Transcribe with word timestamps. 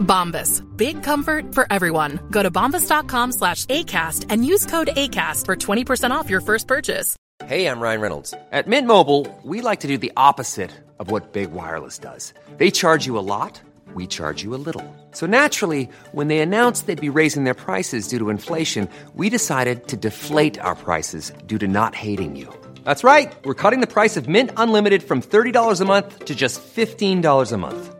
Bombas. 0.00 0.64
Big 0.76 1.02
comfort 1.02 1.54
for 1.54 1.66
everyone. 1.70 2.18
Go 2.30 2.42
to 2.42 2.50
bombas.com 2.50 3.32
slash 3.32 3.66
ACAST 3.66 4.26
and 4.28 4.44
use 4.44 4.66
code 4.66 4.88
ACAST 4.96 5.46
for 5.46 5.56
20% 5.56 6.10
off 6.10 6.28
your 6.28 6.40
first 6.40 6.66
purchase. 6.66 7.16
Hey, 7.46 7.66
I'm 7.66 7.80
Ryan 7.80 8.00
Reynolds. 8.00 8.34
At 8.52 8.68
Mint 8.68 8.86
Mobile, 8.86 9.26
we 9.44 9.62
like 9.62 9.80
to 9.80 9.88
do 9.88 9.96
the 9.96 10.12
opposite 10.16 10.70
of 10.98 11.10
what 11.10 11.32
Big 11.32 11.52
Wireless 11.52 11.98
does. 11.98 12.34
They 12.58 12.70
charge 12.70 13.06
you 13.06 13.18
a 13.18 13.24
lot, 13.24 13.60
we 13.94 14.06
charge 14.06 14.42
you 14.42 14.54
a 14.54 14.60
little. 14.66 14.84
So 15.12 15.26
naturally, 15.26 15.88
when 16.12 16.28
they 16.28 16.40
announced 16.40 16.86
they'd 16.86 17.00
be 17.00 17.08
raising 17.08 17.44
their 17.44 17.54
prices 17.54 18.08
due 18.08 18.18
to 18.18 18.30
inflation, 18.30 18.88
we 19.14 19.30
decided 19.30 19.88
to 19.88 19.96
deflate 19.96 20.60
our 20.60 20.76
prices 20.76 21.32
due 21.46 21.58
to 21.58 21.66
not 21.66 21.94
hating 21.94 22.36
you. 22.36 22.52
That's 22.84 23.02
right. 23.04 23.32
We're 23.44 23.54
cutting 23.54 23.80
the 23.80 23.86
price 23.86 24.16
of 24.16 24.28
Mint 24.28 24.50
Unlimited 24.56 25.02
from 25.02 25.22
$30 25.22 25.80
a 25.80 25.84
month 25.84 26.26
to 26.26 26.34
just 26.34 26.60
$15 26.62 27.52
a 27.52 27.56
month. 27.56 27.99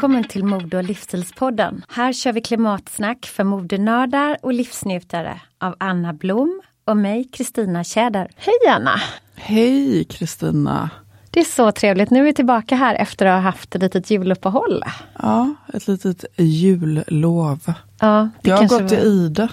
Välkommen 0.00 0.24
till 0.24 0.44
Mode 0.44 0.76
och 0.76 0.84
livsstilspodden. 0.84 1.84
Här 1.88 2.12
kör 2.12 2.32
vi 2.32 2.40
klimatsnack 2.40 3.26
för 3.26 3.44
modenördar 3.44 4.36
och 4.42 4.52
livsnjutare 4.52 5.40
av 5.58 5.74
Anna 5.78 6.12
Blom 6.12 6.60
och 6.84 6.96
mig, 6.96 7.24
Kristina 7.32 7.84
Tjäder. 7.84 8.30
Hej 8.36 8.54
Anna! 8.68 9.00
Hej 9.34 10.04
Kristina! 10.04 10.90
Det 11.30 11.40
är 11.40 11.44
så 11.44 11.72
trevligt. 11.72 12.10
Nu 12.10 12.20
är 12.20 12.24
vi 12.24 12.34
tillbaka 12.34 12.76
här 12.76 12.94
efter 12.94 13.26
att 13.26 13.32
ha 13.34 13.40
haft 13.40 13.74
ett 13.74 13.82
litet 13.82 14.10
juluppehåll. 14.10 14.84
Ja, 15.18 15.54
ett 15.74 15.88
litet 15.88 16.24
jullov. 16.36 17.72
Ja, 18.00 18.28
det 18.42 18.50
jag 18.50 18.56
har 18.56 18.68
gått 18.68 18.90
var- 18.92 19.06
Ida. 19.06 19.48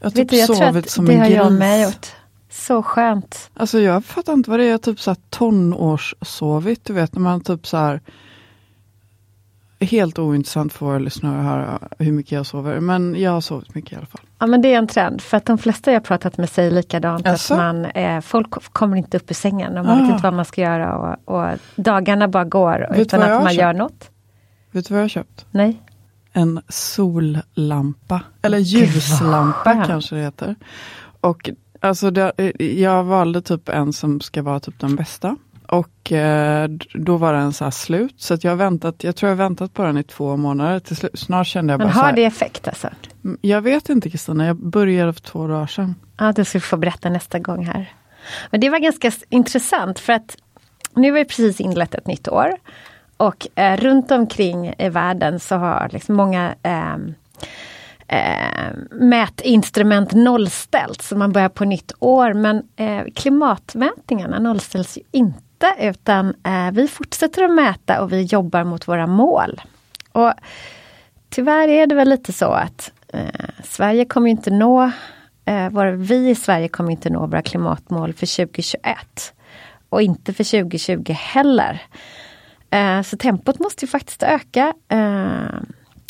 Jag 0.00 0.06
har 0.06 0.10
typ 0.10 0.30
du, 0.30 0.36
jag 0.36 0.56
sovit 0.56 0.90
som 0.90 1.04
det 1.04 1.12
en 1.12 1.18
har 1.20 1.26
gris. 1.26 1.36
jag 1.36 1.52
med 1.52 1.82
gjort. 1.82 2.06
Så 2.50 2.82
skönt. 2.82 3.50
Alltså 3.54 3.80
jag 3.80 4.04
fattar 4.04 4.32
inte 4.32 4.50
vad 4.50 4.58
det 4.58 4.64
är, 4.64 4.66
jag 4.66 4.74
har 4.74 4.78
typ 4.78 5.00
så 5.00 5.10
här 5.10 5.18
tonårssovit. 5.30 6.84
Du 6.84 6.92
vet 6.92 7.14
när 7.14 7.20
man 7.20 7.40
typ 7.40 7.66
så 7.66 7.76
här 7.76 8.00
Helt 9.84 10.18
ointressant 10.18 10.72
för 10.72 10.86
våra 10.86 10.98
lyssnare 10.98 11.38
att 11.38 11.44
höra 11.44 11.78
hur 11.98 12.12
mycket 12.12 12.32
jag 12.32 12.46
sover. 12.46 12.80
Men 12.80 13.20
jag 13.20 13.30
har 13.30 13.40
sovit 13.40 13.74
mycket 13.74 13.92
i 13.92 13.96
alla 13.96 14.06
fall. 14.06 14.20
Ja 14.38 14.46
men 14.46 14.62
det 14.62 14.74
är 14.74 14.78
en 14.78 14.86
trend, 14.86 15.20
för 15.20 15.36
att 15.36 15.46
de 15.46 15.58
flesta 15.58 15.92
jag 15.92 16.04
pratat 16.04 16.38
med 16.38 16.50
säger 16.50 16.70
likadant. 16.70 17.26
Att 17.26 17.50
man, 17.50 17.84
eh, 17.84 18.20
folk 18.20 18.50
kommer 18.50 18.96
inte 18.96 19.16
upp 19.16 19.30
ur 19.30 19.34
sängen 19.34 19.78
och 19.78 19.84
man 19.86 19.98
Ah. 19.98 20.02
vet 20.02 20.10
inte 20.10 20.22
vad 20.22 20.34
man 20.34 20.44
ska 20.44 20.60
göra. 20.60 20.96
Och, 20.96 21.34
och 21.34 21.58
dagarna 21.76 22.28
bara 22.28 22.44
går 22.44 22.86
du 22.94 23.00
utan 23.02 23.22
att 23.22 23.42
man 23.42 23.54
gör 23.54 23.72
köpt? 23.72 23.78
något. 23.78 24.10
Vet 24.70 24.88
du 24.88 24.94
vad 24.94 24.98
jag 25.00 25.04
har 25.04 25.08
köpt? 25.08 25.46
Nej. 25.50 25.82
En 26.32 26.60
sollampa. 26.68 28.20
Eller 28.42 28.58
Gud, 28.58 28.66
ljuslampa 28.68 29.58
skönt. 29.74 29.86
kanske 29.86 30.14
det 30.16 30.22
heter. 30.22 30.54
Och 31.20 31.50
alltså 31.80 32.10
det, 32.10 32.32
jag 32.60 33.04
valde 33.04 33.42
typ 33.42 33.68
en 33.68 33.92
som 33.92 34.20
ska 34.20 34.42
vara 34.42 34.60
typ 34.60 34.78
den 34.80 34.96
bästa. 34.96 35.36
Och 35.68 36.12
eh, 36.12 36.68
då 36.94 37.16
var 37.16 37.32
den 37.32 37.52
så 37.52 37.64
här 37.64 37.70
slut. 37.70 38.14
Så 38.16 38.36
jag 38.40 38.56
väntat, 38.56 39.04
jag 39.04 39.16
tror 39.16 39.28
jag 39.30 39.36
har 39.36 39.44
väntat 39.44 39.74
på 39.74 39.82
den 39.82 39.98
i 39.98 40.02
två 40.02 40.36
månader. 40.36 40.80
Till 40.80 40.96
slut, 40.96 41.18
snart 41.18 41.46
kände 41.46 41.72
jag 41.72 41.78
Men 41.78 41.86
bara 41.88 41.94
så 41.94 42.00
har 42.00 42.12
det 42.12 42.24
effekt 42.24 42.68
alltså? 42.68 42.88
"Mm, 43.24 43.38
Jag 43.40 43.62
vet 43.62 43.88
inte 43.88 44.10
Kristina, 44.10 44.46
jag 44.46 44.56
började 44.56 45.12
för 45.12 45.20
två 45.20 45.46
dagar 45.46 45.66
sedan. 45.66 45.94
Ja, 46.18 46.32
det 46.32 46.44
ska 46.44 46.60
få 46.60 46.76
berätta 46.76 47.08
nästa 47.10 47.38
gång 47.38 47.66
här. 47.66 47.92
Men 48.50 48.60
det 48.60 48.70
var 48.70 48.78
ganska 48.78 49.12
intressant 49.28 49.98
för 49.98 50.12
att 50.12 50.36
nu 50.94 51.10
har 51.10 51.14
vi 51.18 51.24
precis 51.24 51.60
inlett 51.60 51.94
ett 51.94 52.06
nytt 52.06 52.28
år. 52.28 52.50
Och 53.16 53.46
eh, 53.58 53.76
runt 53.76 54.10
omkring 54.10 54.74
i 54.78 54.88
världen 54.88 55.40
så 55.40 55.56
har 55.56 55.88
liksom 55.92 56.14
många 56.14 56.54
ehm, 56.62 57.14
eh, 58.08 58.72
mätinstrument 58.90 60.12
nollställts. 60.12 61.08
Så 61.08 61.16
man 61.16 61.32
börjar 61.32 61.48
på 61.48 61.64
nytt 61.64 61.92
år. 61.98 62.32
Men 62.34 62.62
eh, 62.76 63.02
klimatmätningarna 63.14 64.38
nollställs 64.38 64.96
ju 64.98 65.02
inte. 65.12 65.40
Utan 65.78 66.34
eh, 66.44 66.70
vi 66.72 66.88
fortsätter 66.88 67.42
att 67.42 67.54
mäta 67.54 68.02
och 68.02 68.12
vi 68.12 68.22
jobbar 68.22 68.64
mot 68.64 68.88
våra 68.88 69.06
mål. 69.06 69.60
Och 70.12 70.32
tyvärr 71.30 71.68
är 71.68 71.86
det 71.86 71.94
väl 71.94 72.08
lite 72.08 72.32
så 72.32 72.46
att 72.46 72.92
eh, 73.12 73.44
Sverige 73.64 74.04
kommer 74.04 74.30
inte 74.30 74.50
nå 74.50 74.90
eh, 75.44 75.68
våra, 75.70 75.90
vi 75.90 76.30
i 76.30 76.34
Sverige 76.34 76.68
kommer 76.68 76.90
inte 76.90 77.10
nå 77.10 77.26
våra 77.26 77.42
klimatmål 77.42 78.12
för 78.12 78.36
2021. 78.36 78.96
Och 79.88 80.02
inte 80.02 80.34
för 80.34 80.62
2020 80.62 81.12
heller. 81.12 81.82
Eh, 82.70 83.02
så 83.02 83.16
tempot 83.16 83.58
måste 83.58 83.84
ju 83.84 83.88
faktiskt 83.88 84.22
öka. 84.22 84.74
Eh, 84.88 85.60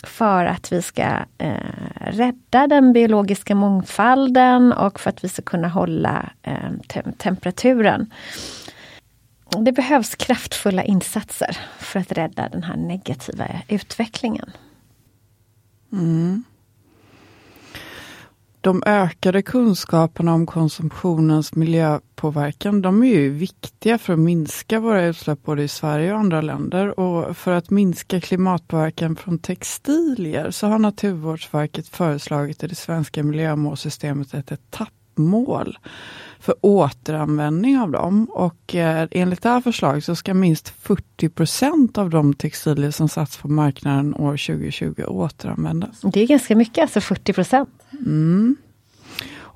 för 0.02 0.44
att 0.44 0.72
vi 0.72 0.82
ska 0.82 1.02
eh, 1.38 1.54
rädda 2.00 2.66
den 2.66 2.92
biologiska 2.92 3.54
mångfalden 3.54 4.72
och 4.72 5.00
för 5.00 5.10
att 5.10 5.24
vi 5.24 5.28
ska 5.28 5.42
kunna 5.42 5.68
hålla 5.68 6.30
eh, 6.42 6.70
te 6.88 7.02
temperaturen. 7.18 8.10
Det 9.50 9.72
behövs 9.72 10.14
kraftfulla 10.14 10.84
insatser 10.84 11.58
för 11.78 12.00
att 12.00 12.12
rädda 12.12 12.48
den 12.48 12.62
här 12.62 12.76
negativa 12.76 13.46
utvecklingen. 13.68 14.50
Mm. 15.92 16.44
De 18.60 18.82
ökade 18.86 19.42
kunskaperna 19.42 20.34
om 20.34 20.46
konsumtionens 20.46 21.54
miljöpåverkan, 21.54 22.82
de 22.82 23.02
är 23.02 23.06
ju 23.06 23.30
viktiga 23.30 23.98
för 23.98 24.12
att 24.12 24.18
minska 24.18 24.80
våra 24.80 25.04
utsläpp 25.04 25.42
både 25.42 25.62
i 25.62 25.68
Sverige 25.68 26.12
och 26.12 26.18
andra 26.18 26.40
länder. 26.40 27.00
Och 27.00 27.36
för 27.36 27.52
att 27.52 27.70
minska 27.70 28.20
klimatpåverkan 28.20 29.16
från 29.16 29.38
textilier 29.38 30.50
så 30.50 30.66
har 30.66 30.78
Naturvårdsverket 30.78 31.88
föreslagit 31.88 32.62
i 32.64 32.66
det 32.66 32.74
svenska 32.74 33.22
miljömålssystemet 33.22 34.34
ett 34.34 34.52
etapp 34.52 34.88
etappmål 35.14 35.78
för 36.38 36.54
återanvändning 36.60 37.78
av 37.78 37.90
dem. 37.90 38.24
Och 38.24 38.74
eh, 38.74 39.08
enligt 39.10 39.42
det 39.42 39.48
här 39.48 39.60
förslaget 39.60 40.04
så 40.04 40.14
ska 40.14 40.34
minst 40.34 40.68
40 40.68 41.28
procent 41.28 41.98
av 41.98 42.10
de 42.10 42.34
textilier 42.34 42.90
som 42.90 43.08
satts 43.08 43.36
på 43.36 43.48
marknaden 43.48 44.14
år 44.14 44.36
2020 44.36 45.04
återanvändas. 45.06 46.00
Det 46.00 46.20
är 46.22 46.26
ganska 46.26 46.56
mycket, 46.56 46.82
alltså 46.82 47.00
40 47.00 47.32
procent. 47.32 47.68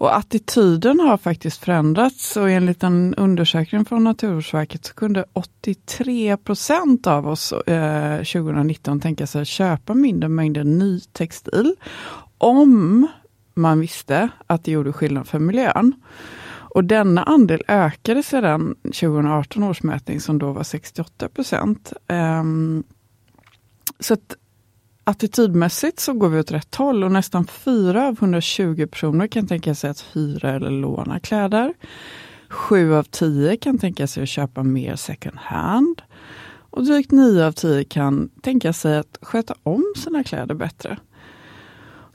Och 0.00 0.16
attityden 0.16 1.00
har 1.00 1.16
faktiskt 1.16 1.64
förändrats 1.64 2.36
och 2.36 2.50
enligt 2.50 2.82
en 2.82 3.14
undersökning 3.14 3.84
från 3.84 4.04
Naturvårdsverket 4.04 4.84
så 4.84 4.94
kunde 4.94 5.24
83 5.32 6.36
procent 6.36 7.06
av 7.06 7.28
oss 7.28 7.52
eh, 7.52 8.16
2019 8.18 9.00
tänka 9.00 9.26
sig 9.26 9.42
att 9.42 9.48
köpa 9.48 9.94
mindre 9.94 10.28
mängder 10.28 10.64
ny 10.64 11.00
textil 11.00 11.74
om 12.38 13.06
man 13.58 13.80
visste 13.80 14.28
att 14.46 14.64
det 14.64 14.70
gjorde 14.70 14.92
skillnad 14.92 15.28
för 15.28 15.38
miljön. 15.38 15.92
Och 16.70 16.84
denna 16.84 17.22
andel 17.22 17.62
ökade 17.68 18.22
sedan 18.22 18.74
2018 18.82 19.62
års 19.62 19.82
mätning 19.82 20.20
som 20.20 20.38
då 20.38 20.52
var 20.52 20.62
68 20.62 21.28
procent. 21.28 21.92
Um, 22.08 22.84
så 24.00 24.14
att 24.14 24.36
attitydmässigt 25.04 26.00
så 26.00 26.12
går 26.12 26.28
vi 26.28 26.38
åt 26.38 26.52
rätt 26.52 26.74
håll 26.74 27.04
och 27.04 27.12
nästan 27.12 27.46
4 27.46 28.08
av 28.08 28.14
120 28.18 28.86
personer 28.86 29.26
kan 29.26 29.46
tänka 29.46 29.74
sig 29.74 29.90
att 29.90 30.04
hyra 30.12 30.50
eller 30.50 30.70
låna 30.70 31.20
kläder. 31.20 31.74
7 32.48 32.94
av 32.94 33.02
10 33.02 33.56
kan 33.56 33.78
tänka 33.78 34.06
sig 34.06 34.22
att 34.22 34.28
köpa 34.28 34.62
mer 34.62 34.96
second 34.96 35.38
hand. 35.38 36.02
Och 36.70 36.84
drygt 36.84 37.12
9 37.12 37.46
av 37.46 37.52
10 37.52 37.84
kan 37.84 38.28
tänka 38.42 38.72
sig 38.72 38.98
att 38.98 39.18
sköta 39.22 39.54
om 39.62 39.84
sina 39.96 40.24
kläder 40.24 40.54
bättre. 40.54 40.98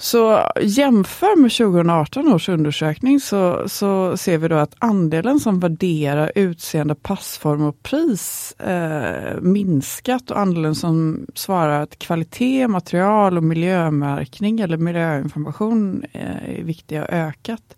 Så 0.03 0.51
jämför 0.61 1.35
med 1.41 1.51
2018 1.51 2.33
års 2.33 2.49
undersökning 2.49 3.19
så, 3.19 3.69
så 3.69 4.17
ser 4.17 4.37
vi 4.37 4.47
då 4.47 4.55
att 4.55 4.75
andelen 4.79 5.39
som 5.39 5.59
värderar 5.59 6.31
utseende, 6.35 6.95
passform 6.95 7.63
och 7.63 7.83
pris 7.83 8.51
eh, 8.59 9.41
minskat 9.41 10.31
och 10.31 10.39
andelen 10.39 10.75
som 10.75 11.25
svarar 11.35 11.81
att 11.81 11.99
kvalitet, 11.99 12.67
material 12.67 13.37
och 13.37 13.43
miljömärkning 13.43 14.59
eller 14.59 14.77
miljöinformation 14.77 16.03
eh, 16.11 16.59
är 16.59 16.63
viktiga 16.63 17.01
har 17.01 17.07
ökat. 17.07 17.75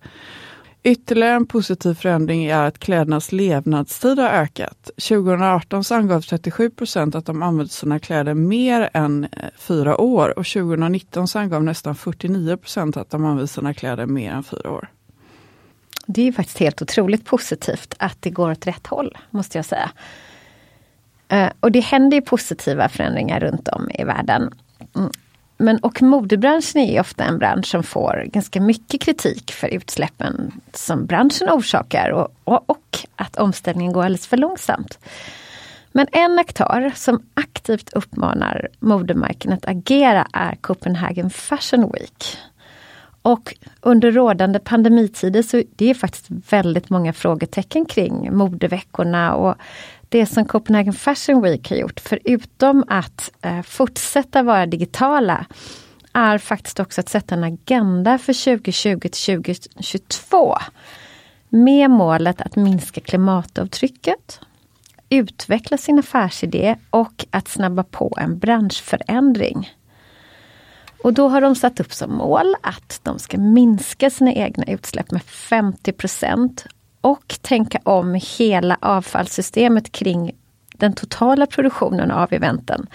Ytterligare 0.88 1.36
en 1.36 1.46
positiv 1.46 1.94
förändring 1.94 2.46
är 2.46 2.64
att 2.64 2.80
klädernas 2.80 3.32
levnadstid 3.32 4.20
har 4.20 4.30
ökat. 4.30 4.90
2018 4.96 5.84
så 5.84 5.96
angav 5.96 6.22
37 6.22 6.70
procent 6.70 7.16
att 7.16 7.26
de 7.26 7.44
använde 7.44 7.72
sina 7.72 8.00
kläder 8.00 8.34
mer 8.34 8.90
än 8.94 9.24
eh, 9.24 9.50
fyra 9.58 10.02
år 10.02 10.40
och 10.40 10.46
2019 10.46 11.28
så 11.28 11.40
angav 11.40 11.64
nästan 11.64 11.96
49 11.96 12.58
procent 12.58 12.98
att 12.98 13.10
de 13.10 13.26
använde 13.26 13.48
sina 13.48 13.74
kläder 13.74 14.06
mer 14.06 14.32
än 14.32 14.44
fyra 14.44 14.72
år. 14.72 14.88
Det 16.06 16.28
är 16.28 16.32
faktiskt 16.32 16.60
helt 16.60 16.82
otroligt 16.82 17.26
positivt 17.26 17.94
att 18.00 18.18
det 18.20 18.30
går 18.30 18.52
åt 18.52 18.68
rätt 18.68 18.88
håll, 18.88 19.18
måste 19.30 19.58
jag 19.58 19.66
säga. 19.66 19.92
Eh, 21.28 21.50
och 21.60 21.72
det 21.72 21.80
händer 21.80 22.22
positiva 22.22 22.90
förändringar 22.90 23.40
runt 23.40 23.68
om 23.68 23.90
i 23.94 24.04
världen. 24.04 24.54
Mm, 24.96 25.12
men 25.58 25.78
och 25.78 26.02
modebranschen 26.02 26.82
är 26.82 27.00
ofta 27.00 27.24
en 27.24 27.38
bransch 27.38 27.66
som 27.68 27.84
får 27.84 28.24
ganska 28.28 28.62
mycket 28.62 29.02
kritik 29.02 29.52
för 29.52 29.68
utsläppen 29.68 30.52
som 30.74 31.06
branschen 31.06 31.50
orsakar 31.50 32.10
och, 32.10 32.28
och, 32.44 32.70
och 32.70 33.00
att 33.16 33.38
omställningen 33.38 33.94
går 33.94 34.04
alldeles 34.04 34.28
för 34.28 34.38
långsamt. 34.38 35.00
Men 35.92 36.08
en 36.12 36.40
aktör 36.40 36.92
som 36.96 37.22
aktivt 37.34 37.94
uppmanar 37.94 38.68
modemärken 38.80 39.54
att 39.54 39.66
agera 39.66 40.28
är 40.34 40.56
Copenhagen 40.56 41.30
Fashion 41.30 41.92
Week. 41.94 42.38
Och 43.22 43.56
under 43.82 44.12
rådande 44.12 44.60
pandemitider 44.60 45.42
så 45.42 45.64
det 45.76 45.90
är 45.90 45.94
faktiskt 45.94 46.26
väldigt 46.30 46.90
många 46.90 47.14
frågetecken 47.14 47.86
kring 47.86 48.38
modeveckorna 48.38 49.36
och 49.36 49.56
det 50.16 50.26
som 50.26 50.46
Copenhagen 50.46 50.94
Fashion 50.94 51.42
Week 51.42 51.70
har 51.70 51.78
gjort, 51.78 52.00
förutom 52.00 52.84
att 52.88 53.32
eh, 53.42 53.62
fortsätta 53.62 54.44
vara 54.44 54.66
digitala, 54.66 55.46
är 56.14 56.38
faktiskt 56.38 56.80
också 56.80 57.02
att 57.02 57.10
sätta 57.10 57.36
en 57.36 57.44
agenda 57.44 58.18
för 58.18 58.58
2020 58.58 59.00
till 59.00 59.42
2022. 59.44 60.58
Med 61.50 61.90
målet 61.90 62.42
att 62.42 62.56
minska 62.56 63.02
klimatavtrycket, 63.02 64.40
utveckla 65.10 65.78
sin 65.78 66.00
affärsidé 66.00 66.76
och 66.90 67.26
att 67.30 67.48
snabba 67.48 67.84
på 67.84 68.18
en 68.18 68.40
branschförändring. 68.40 69.70
Och 71.04 71.14
då 71.14 71.30
har 71.30 71.42
de 71.42 71.56
satt 71.56 71.80
upp 71.80 71.94
som 71.94 72.14
mål 72.14 72.56
att 72.62 73.00
de 73.04 73.20
ska 73.20 73.38
minska 73.38 74.10
sina 74.10 74.34
egna 74.34 74.64
utsläpp 74.68 75.12
med 75.12 75.24
50 75.24 75.94
och 77.06 77.36
tänka 77.42 77.80
om 77.84 78.20
hela 78.38 78.78
avfallssystemet 78.82 79.92
kring 79.92 80.32
den 80.74 80.94
totala 80.94 81.46
produktionen 81.46 82.12
av 82.12 82.34
eventen. 82.34 82.88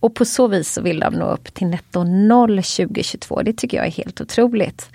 Och 0.00 0.14
på 0.14 0.24
så 0.24 0.48
vis 0.48 0.72
så 0.72 0.82
vill 0.82 1.00
de 1.00 1.14
nå 1.14 1.24
upp 1.24 1.54
till 1.54 1.66
netto 1.66 2.04
noll 2.04 2.62
2022. 2.62 3.42
Det 3.42 3.52
tycker 3.52 3.76
jag 3.76 3.86
är 3.86 3.90
helt 3.90 4.20
otroligt. 4.20 4.90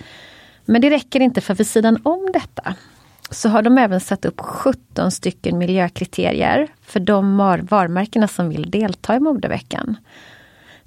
Men 0.65 0.81
det 0.81 0.89
räcker 0.89 1.19
inte 1.19 1.41
för 1.41 1.55
vid 1.55 1.67
sidan 1.67 1.99
om 2.03 2.29
detta 2.33 2.75
så 3.29 3.49
har 3.49 3.61
de 3.61 3.77
även 3.77 3.99
satt 3.99 4.25
upp 4.25 4.39
17 4.39 5.11
stycken 5.11 5.57
miljökriterier 5.57 6.67
för 6.81 6.99
de 6.99 7.37
varumärkena 7.69 8.27
som 8.27 8.49
vill 8.49 8.71
delta 8.71 9.15
i 9.15 9.19
modeveckan. 9.19 9.97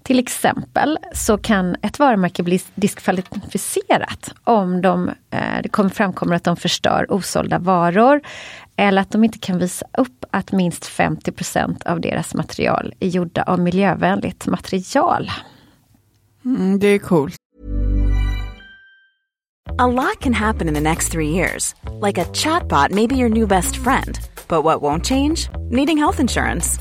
Till 0.02 0.18
exempel 0.18 0.98
så 1.14 1.38
kan 1.38 1.76
ett 1.82 1.98
varumärke 1.98 2.42
bli 2.42 2.60
diskvalificerat 2.74 4.34
om 4.44 4.82
de, 4.82 5.08
eh, 5.08 5.62
det 5.62 5.68
kommer 5.68 5.90
framkommer 5.90 6.36
att 6.36 6.44
de 6.44 6.56
förstör 6.56 7.06
osålda 7.12 7.58
varor 7.58 8.20
eller 8.76 9.02
att 9.02 9.10
de 9.10 9.24
inte 9.24 9.38
kan 9.38 9.58
visa 9.58 9.86
upp 9.98 10.24
att 10.30 10.52
minst 10.52 10.86
50% 10.86 11.86
av 11.86 12.00
deras 12.00 12.34
material 12.34 12.94
är 13.00 13.08
gjorda 13.08 13.42
av 13.42 13.60
miljövänligt 13.60 14.46
material. 14.46 15.30
Mm, 16.44 16.78
det 16.78 16.86
är 16.86 16.98
coolt. 16.98 17.36
A 19.78 19.86
lot 19.86 20.20
can 20.20 20.34
happen 20.34 20.68
in 20.68 20.74
the 20.74 20.80
next 20.80 21.12
three 21.12 21.28
years. 21.28 21.74
Like 22.06 22.18
a 22.18 22.24
chatbot 22.32 22.90
may 22.90 23.06
be 23.06 23.16
your 23.16 23.28
new 23.28 23.46
best 23.46 23.76
friend. 23.76 24.18
But 24.48 24.64
what 24.64 24.82
won't 24.82 25.06
change? 25.06 25.48
Needing 25.70 25.98
health 25.98 26.20
insurance. 26.20 26.80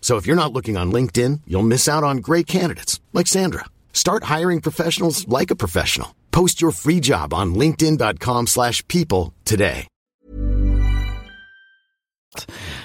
So 0.00 0.18
if 0.18 0.26
you're 0.26 0.42
not 0.42 0.52
looking 0.52 0.76
on 0.76 0.92
LinkedIn, 0.92 1.40
you'll 1.46 1.70
miss 1.74 1.88
out 1.88 2.04
on 2.04 2.18
great 2.18 2.46
candidates 2.46 3.00
like 3.12 3.26
Sandra. 3.26 3.64
Start 3.92 4.24
hiring 4.36 4.60
professionals 4.60 5.26
like 5.26 5.50
a 5.50 5.56
professional. 5.56 6.14
Post 6.30 6.62
your 6.62 6.72
free 6.72 7.00
job 7.00 7.34
on 7.34 7.54
linkedin.com/people 7.54 8.46
slash 8.46 8.86
people 8.86 9.32
today. 9.44 9.88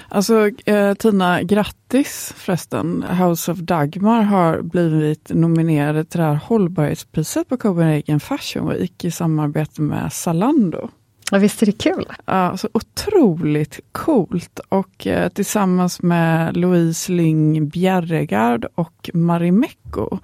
Alltså 0.08 0.50
eh, 0.66 0.94
Tina, 0.94 1.42
grattis 1.42 2.32
förresten. 2.36 3.02
House 3.02 3.52
of 3.52 3.58
Dagmar 3.58 4.22
har 4.22 4.62
blivit 4.62 5.30
nominerade 5.34 6.04
till 6.04 6.20
det 6.20 6.26
här 6.26 6.34
hållbarhetspriset 6.34 7.48
på 7.48 7.56
Copenhagen 7.56 8.20
Fashion 8.20 8.68
Week 8.68 9.04
i 9.04 9.10
samarbete 9.10 9.82
med 9.82 10.12
Zalando. 10.12 10.90
Ja, 11.32 11.38
visst 11.38 11.62
är 11.62 11.66
det 11.66 11.72
kul? 11.72 12.06
Ja, 12.24 12.56
så 12.56 12.68
otroligt 12.72 13.80
coolt 13.92 14.60
och 14.68 15.06
eh, 15.06 15.28
tillsammans 15.28 16.02
med 16.02 16.56
Louise 16.56 17.12
Lyng 17.12 17.68
Bjerregard 17.68 18.66
och 18.74 19.10
Marimekko 19.14 20.18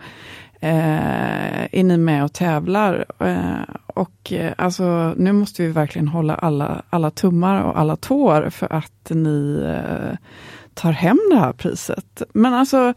eh, 0.60 1.64
är 1.72 1.82
ni 1.82 1.96
med 1.96 2.24
och 2.24 2.32
tävlar. 2.32 3.04
Eh, 3.18 3.74
och 3.98 4.32
eh, 4.32 4.52
alltså, 4.58 5.14
nu 5.16 5.32
måste 5.32 5.62
vi 5.62 5.68
verkligen 5.68 6.08
hålla 6.08 6.34
alla, 6.34 6.82
alla 6.90 7.10
tummar 7.10 7.62
och 7.62 7.78
alla 7.78 7.96
tår 7.96 8.50
för 8.50 8.72
att 8.72 9.10
ni 9.10 9.62
eh, 9.66 10.16
tar 10.74 10.92
hem 10.92 11.18
det 11.30 11.36
här 11.36 11.52
priset. 11.52 12.22
Men 12.32 12.54
alltså, 12.54 12.94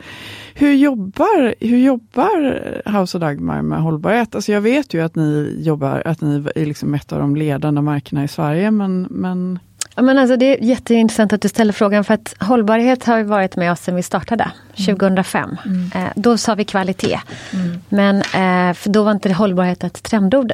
hur 0.53 0.73
jobbar, 0.73 1.55
hur 1.59 1.77
jobbar 1.77 2.81
House 2.99 3.17
of 3.17 3.21
Dagmar 3.21 3.61
med 3.61 3.81
hållbarhet? 3.81 4.35
Alltså 4.35 4.51
jag 4.51 4.61
vet 4.61 4.93
ju 4.93 5.01
att 5.01 5.15
ni 5.15 5.57
jobbar, 5.59 6.01
att 6.05 6.21
ni 6.21 6.43
är 6.55 6.65
liksom 6.65 6.93
ett 6.93 7.11
av 7.11 7.19
de 7.19 7.35
ledande 7.35 7.81
märkena 7.81 8.23
i 8.23 8.27
Sverige, 8.27 8.71
men, 8.71 9.07
men 9.09 9.59
Ja, 9.95 10.01
men 10.01 10.17
alltså, 10.17 10.37
det 10.37 10.45
är 10.45 10.63
jätteintressant 10.63 11.33
att 11.33 11.41
du 11.41 11.47
ställer 11.47 11.73
frågan 11.73 12.03
för 12.03 12.13
att 12.13 12.35
hållbarhet 12.39 13.03
har 13.05 13.23
varit 13.23 13.55
med 13.55 13.71
oss 13.71 13.79
sedan 13.79 13.95
vi 13.95 14.03
startade 14.03 14.51
2005. 14.85 15.57
Mm. 15.65 15.91
Eh, 15.95 16.11
då 16.15 16.37
sa 16.37 16.55
vi 16.55 16.65
kvalitet. 16.65 17.19
Men 17.89 18.15
eh, 18.17 18.73
för 18.73 18.89
då 18.89 19.03
var 19.03 19.11
inte 19.11 19.33
hållbarhet 19.33 19.83
ett 19.83 20.03
trendord. 20.03 20.51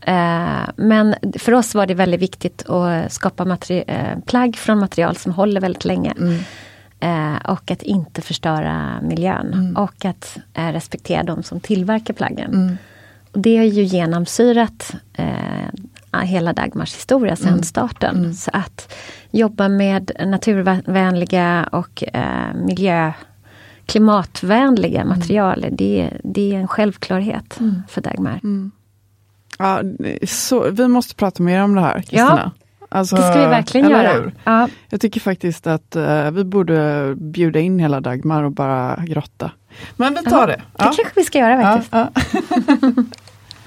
Eh, 0.00 0.68
men 0.76 1.14
för 1.38 1.52
oss 1.54 1.74
var 1.74 1.86
det 1.86 1.94
väldigt 1.94 2.20
viktigt 2.20 2.68
att 2.68 3.12
skapa 3.12 3.44
materi- 3.44 3.84
eh, 3.86 4.18
plagg 4.26 4.56
från 4.56 4.78
material 4.78 5.16
som 5.16 5.32
håller 5.32 5.60
väldigt 5.60 5.84
länge. 5.84 6.14
Eh, 7.00 7.36
och 7.50 7.70
att 7.70 7.82
inte 7.82 8.20
förstöra 8.22 9.00
miljön. 9.02 9.76
Och 9.76 10.04
att 10.04 10.38
eh, 10.54 10.66
respektera 10.72 11.22
de 11.22 11.42
som 11.42 11.60
tillverkar 11.60 12.14
plaggen. 12.14 12.78
Och 13.32 13.38
det 13.38 13.56
har 13.56 13.64
ju 13.64 13.82
genomsyrat 13.82 14.94
hela 16.20 16.52
Dagmars 16.52 16.94
historia 16.94 17.36
sedan 17.36 17.62
starten. 17.62 18.34
Så 18.34 18.50
att 18.52 18.94
jobba 19.30 19.68
med 19.68 20.10
naturvänliga 20.26 21.68
och 21.72 22.04
eh, 22.14 22.54
miljö 22.54 23.12
klimatvänliga 23.86 25.04
material, 25.04 25.66
det, 25.72 26.10
det 26.24 26.54
är 26.54 26.58
en 26.58 26.68
självklarhet 26.68 27.58
för 27.88 28.00
Dagmar. 28.00 28.40
Ja, 29.58 29.80
så, 30.26 30.70
vi 30.70 30.88
måste 30.88 31.14
prata 31.14 31.42
mer 31.42 31.62
om 31.62 31.74
det 31.74 31.80
här, 31.80 31.94
Kristina. 31.94 32.52
Alltså, 32.88 33.16
det 33.16 33.22
ska 33.22 33.40
vi 33.40 33.46
verkligen 33.46 33.90
göra. 33.90 34.32
Ja. 34.44 34.68
Jag 34.88 35.00
tycker 35.00 35.20
faktiskt 35.20 35.66
att 35.66 35.96
eh, 35.96 36.30
vi 36.30 36.44
borde 36.44 37.14
bjuda 37.16 37.60
in 37.60 37.78
hela 37.78 38.00
Dagmar 38.00 38.42
och 38.42 38.52
bara 38.52 38.96
grotta. 39.06 39.50
Men 39.96 40.14
vi 40.14 40.30
tar 40.30 40.40
Ja, 40.40 40.46
det. 40.46 40.62
Det 40.76 40.84
kanske 40.84 41.12
vi 41.16 41.24
ska 41.24 41.38
göra 41.38 41.62
faktiskt. 41.62 41.92
Ja, 41.92 42.08
ja. 42.66 42.92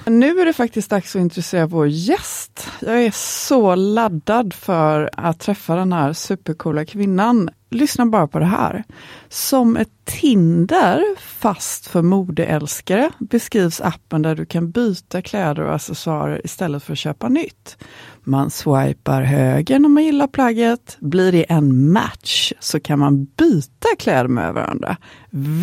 nu 0.05 0.39
är 0.39 0.45
det 0.45 0.53
faktiskt 0.53 0.89
dags 0.89 1.15
att 1.15 1.19
intressera 1.19 1.65
vår 1.65 1.87
gäst. 1.87 2.67
Jag 2.79 3.03
är 3.03 3.11
så 3.11 3.75
laddad 3.75 4.53
för 4.53 5.09
att 5.13 5.39
träffa 5.39 5.75
den 5.75 5.93
här 5.93 6.13
supercoola 6.13 6.85
kvinnan. 6.85 7.49
Lyssna 7.69 8.05
bara 8.05 8.27
på 8.27 8.39
det 8.39 8.45
här. 8.45 8.83
Som 9.29 9.77
ett 9.77 9.89
Tinder 10.05 11.03
fast 11.19 11.87
för 11.87 12.01
modeälskare 12.01 13.09
beskrivs 13.19 13.81
appen 13.81 14.21
där 14.21 14.35
du 14.35 14.45
kan 14.45 14.71
byta 14.71 15.21
kläder 15.21 15.63
och 15.63 15.75
accessoarer 15.75 16.41
istället 16.43 16.83
för 16.83 16.93
att 16.93 16.99
köpa 16.99 17.29
nytt. 17.29 17.77
Man 18.23 18.51
swipar 18.51 19.21
höger 19.21 19.79
när 19.79 19.89
man 19.89 20.03
gillar 20.03 20.27
plagget. 20.27 20.97
Blir 20.99 21.31
det 21.31 21.43
en 21.43 21.91
match 21.91 22.53
så 22.59 22.79
kan 22.79 22.99
man 22.99 23.25
byta 23.25 23.87
kläder 23.97 24.27
med 24.27 24.53
varandra. 24.53 24.97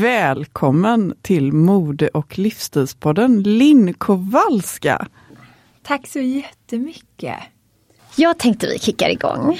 Välkommen 0.00 1.14
till 1.22 1.52
mode 1.52 2.08
och 2.08 2.38
livsstilspodden 2.38 3.42
Linn 3.42 3.94
Kowalska. 3.94 5.06
Tack 5.82 6.06
så 6.06 6.18
jättemycket. 6.18 7.38
Jag 8.16 8.38
tänkte 8.38 8.66
vi 8.66 8.78
kickar 8.78 9.08
igång. 9.08 9.58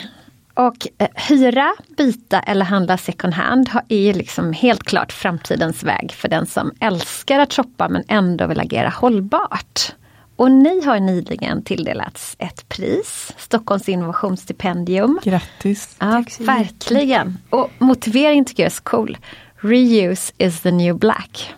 Och 0.54 0.86
eh, 0.98 1.08
hyra, 1.14 1.72
byta 1.96 2.40
eller 2.40 2.64
handla 2.64 2.96
second 2.98 3.34
hand 3.34 3.68
har- 3.68 3.82
är 3.88 3.98
ju 3.98 4.12
liksom 4.12 4.52
helt 4.52 4.82
klart 4.82 5.12
framtidens 5.12 5.82
väg 5.82 6.12
för 6.12 6.28
den 6.28 6.46
som 6.46 6.72
älskar 6.80 7.38
att 7.40 7.52
shoppa 7.54 7.88
men 7.88 8.04
ändå 8.08 8.46
vill 8.46 8.60
agera 8.60 8.88
hållbart. 8.88 9.94
Och 10.36 10.50
ni 10.50 10.84
har 10.84 11.00
nyligen 11.00 11.62
tilldelats 11.62 12.36
ett 12.38 12.68
pris, 12.68 13.32
Stockholms 13.38 13.88
innovationsstipendium. 13.88 15.20
Grattis! 15.24 15.96
Ja, 15.98 16.24
verkligen. 16.40 17.38
Och 17.50 17.70
motiveringen 17.78 18.44
tycker 18.44 18.62
jag 18.62 18.70
är 18.70 18.74
så 18.74 18.82
cool. 18.82 19.18
Reuse 19.56 20.32
is 20.38 20.60
the 20.60 20.70
new 20.70 20.98
black. 20.98 21.54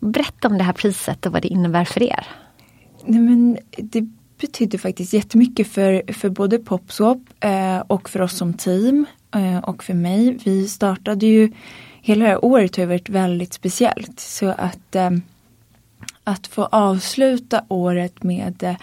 Berätta 0.00 0.48
om 0.48 0.58
det 0.58 0.64
här 0.64 0.72
priset 0.72 1.26
och 1.26 1.32
vad 1.32 1.42
det 1.42 1.48
innebär 1.48 1.84
för 1.84 2.02
er. 2.02 2.26
Nej, 3.04 3.20
men 3.20 3.58
det 3.78 4.08
betydde 4.38 4.78
faktiskt 4.78 5.12
jättemycket 5.12 5.68
för, 5.68 6.12
för 6.12 6.28
både 6.28 6.58
Popswap 6.58 7.18
eh, 7.40 7.78
och 7.78 8.08
för 8.08 8.20
oss 8.20 8.36
som 8.36 8.52
team 8.52 9.06
eh, 9.34 9.58
och 9.58 9.84
för 9.84 9.94
mig. 9.94 10.38
Vi 10.44 10.68
startade 10.68 11.26
ju, 11.26 11.52
hela 12.00 12.24
det 12.24 12.30
här 12.30 12.44
året 12.44 12.76
har 12.76 12.86
varit 12.86 13.08
väldigt 13.08 13.52
speciellt. 13.52 14.20
Så 14.20 14.46
att, 14.48 14.94
eh, 14.94 15.10
att 16.24 16.46
få 16.46 16.64
avsluta 16.64 17.64
året 17.68 18.22
med 18.22 18.62
eh, 18.62 18.76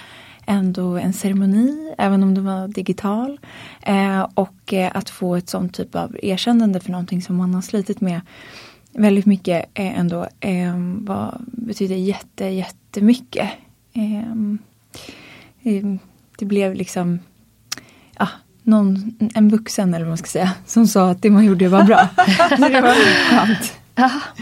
ändå 0.45 0.97
en 0.97 1.13
ceremoni, 1.13 1.93
även 1.97 2.23
om 2.23 2.33
den 2.35 2.45
var 2.45 2.67
digital. 2.67 3.39
Eh, 3.81 4.27
och 4.33 4.73
eh, 4.73 4.91
att 4.93 5.09
få 5.09 5.35
ett 5.35 5.49
sånt 5.49 5.73
typ 5.73 5.95
av 5.95 6.17
erkännande 6.21 6.79
för 6.79 6.91
någonting 6.91 7.21
som 7.21 7.35
man 7.35 7.53
har 7.53 7.61
slitit 7.61 8.01
med 8.01 8.21
väldigt 8.91 9.25
mycket 9.25 9.65
eh, 9.73 9.99
ändå 9.99 10.27
eh, 10.39 10.77
var, 10.97 11.37
betyder 11.41 11.95
jätte, 11.95 12.45
jättemycket. 12.45 13.49
Eh, 13.93 14.55
det 16.37 16.45
blev 16.45 16.75
liksom 16.75 17.19
ja, 18.17 18.27
någon, 18.63 19.17
en 19.35 19.49
vuxen 19.49 19.93
eller 19.93 20.05
vad 20.05 20.11
man 20.11 20.17
ska 20.17 20.27
säga 20.27 20.51
som 20.65 20.87
sa 20.87 21.09
att 21.09 21.21
det 21.21 21.29
man 21.29 21.45
gjorde 21.45 21.67
var 21.67 21.83
bra. 21.83 22.07
Så 22.49 22.55
det 22.55 22.81
var 22.81 22.95
skönt. 23.29 23.73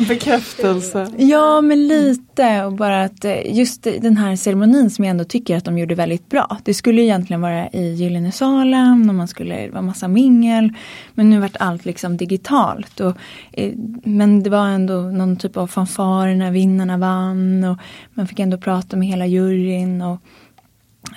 Bekräftelse. 0.08 1.08
Ja 1.18 1.62
men 1.62 1.88
lite 1.88 2.64
och 2.64 2.74
bara 2.74 3.04
att 3.04 3.26
eh, 3.26 3.58
just 3.58 3.84
den 3.84 4.18
här 4.18 4.36
ceremonin 4.36 4.90
som 4.90 5.06
jag 5.06 5.10
ändå 5.10 5.24
tycker 5.24 5.58
att 5.58 5.66
de 5.66 5.78
gjorde 5.78 5.96
väldigt 5.96 6.30
bra. 6.30 6.58
Det 6.64 6.74
skulle 6.74 7.02
egentligen 7.02 7.42
vara 7.42 7.70
i 7.70 7.94
Gyllene 7.94 8.32
salen 8.32 9.10
och 9.10 9.16
man 9.16 9.28
skulle, 9.28 9.66
det 9.66 9.72
var 9.72 9.82
massa 9.82 10.08
mingel. 10.08 10.70
Men 11.14 11.30
nu 11.30 11.40
vart 11.40 11.58
allt 11.60 11.86
liksom 11.86 12.18
digitalt. 12.18 13.00
Och, 13.00 13.18
eh, 13.52 13.74
men 14.04 14.44
det 14.44 14.50
var 14.50 14.68
ändå 14.68 15.02
någon 15.02 15.38
typ 15.38 15.58
av 15.58 15.68
fanfar 15.68 16.36
när 16.36 16.52
vinnarna 16.52 16.98
vann 16.98 17.64
och 17.64 17.78
man 18.14 18.28
fick 18.28 18.40
ändå 18.40 18.58
prata 18.58 18.98
med 18.98 19.08
hela 19.08 19.26
juryn. 19.26 20.02
Och, 20.02 20.20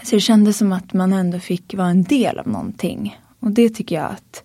så 0.03 0.17
det 0.17 0.21
kändes 0.21 0.57
som 0.59 0.73
att 0.73 0.93
man 0.93 1.13
ändå 1.13 1.39
fick 1.39 1.75
vara 1.75 1.89
en 1.89 2.03
del 2.03 2.39
av 2.39 2.49
någonting. 2.49 3.21
Och 3.41 3.51
det 3.51 3.69
tycker 3.69 3.97
jag 3.97 4.11
att 4.11 4.45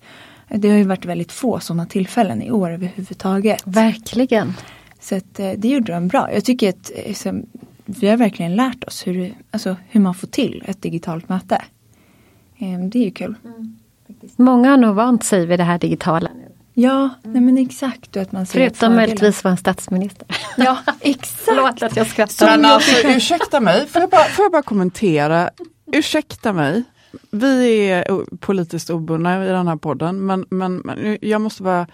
det 0.50 0.70
har 0.70 0.78
ju 0.78 0.84
varit 0.84 1.06
väldigt 1.06 1.32
få 1.32 1.60
sådana 1.60 1.86
tillfällen 1.86 2.42
i 2.42 2.52
år 2.52 2.72
överhuvudtaget. 2.72 3.62
Verkligen. 3.66 4.54
Så 5.00 5.16
att, 5.16 5.40
eh, 5.40 5.52
det 5.58 5.68
gjorde 5.68 5.94
de 5.94 6.08
bra. 6.08 6.34
Jag 6.34 6.46
tycker 6.46 6.70
att 6.70 6.92
så, 7.18 7.42
vi 7.86 8.08
har 8.08 8.18
verkligen 8.18 8.56
lärt 8.56 8.84
oss 8.84 9.08
hur, 9.08 9.34
alltså, 9.52 9.76
hur 9.90 10.02
man 10.02 10.14
får 10.16 10.28
till 10.28 10.64
ett 10.68 10.82
digitalt 10.82 11.30
möte. 11.30 11.56
Eh, 12.58 12.80
Det 12.80 13.00
är 13.00 13.04
ju 13.04 13.12
kul. 13.12 13.36
Många 14.36 14.70
har 14.70 14.78
nog 14.78 14.96
vant 14.96 15.24
sig 15.24 15.46
vid 15.46 15.60
det 15.60 15.64
här 15.64 15.80
digitala. 15.80 16.30
Ja, 16.82 17.10
nej 17.24 17.42
men 17.42 17.58
exakt. 17.58 18.16
Och 18.16 18.22
att 18.22 18.32
man 18.32 18.46
ser 18.46 18.60
Förutom 18.60 18.96
möjligtvis 18.96 19.44
vara 19.44 19.52
en 19.52 19.58
statsminister. 19.58 20.28
Ja, 20.58 20.78
exakt. 21.00 21.42
Förlåt 21.46 21.84
att 21.84 21.96
jag 21.96 22.08
skrattar. 22.08 22.46
Men 22.46 22.66
alltså 22.66 23.08
ursäkta 23.08 23.60
mig, 23.60 23.88
får 23.88 24.02
jag, 24.02 24.10
bara, 24.10 24.24
får 24.24 24.46
jag 24.46 24.52
bara 24.52 24.62
kommentera? 24.62 25.50
Ursäkta 25.92 26.54
mig, 26.54 26.84
vi 27.32 27.86
är 27.90 28.38
politiskt 28.38 28.90
obundna 28.90 29.46
i 29.46 29.50
den 29.50 29.68
här 29.68 29.76
podden, 29.76 30.26
men, 30.26 30.46
men, 30.50 30.76
men 30.78 31.18
jag 31.22 31.42
måste 31.42 31.64
bara 31.64 31.88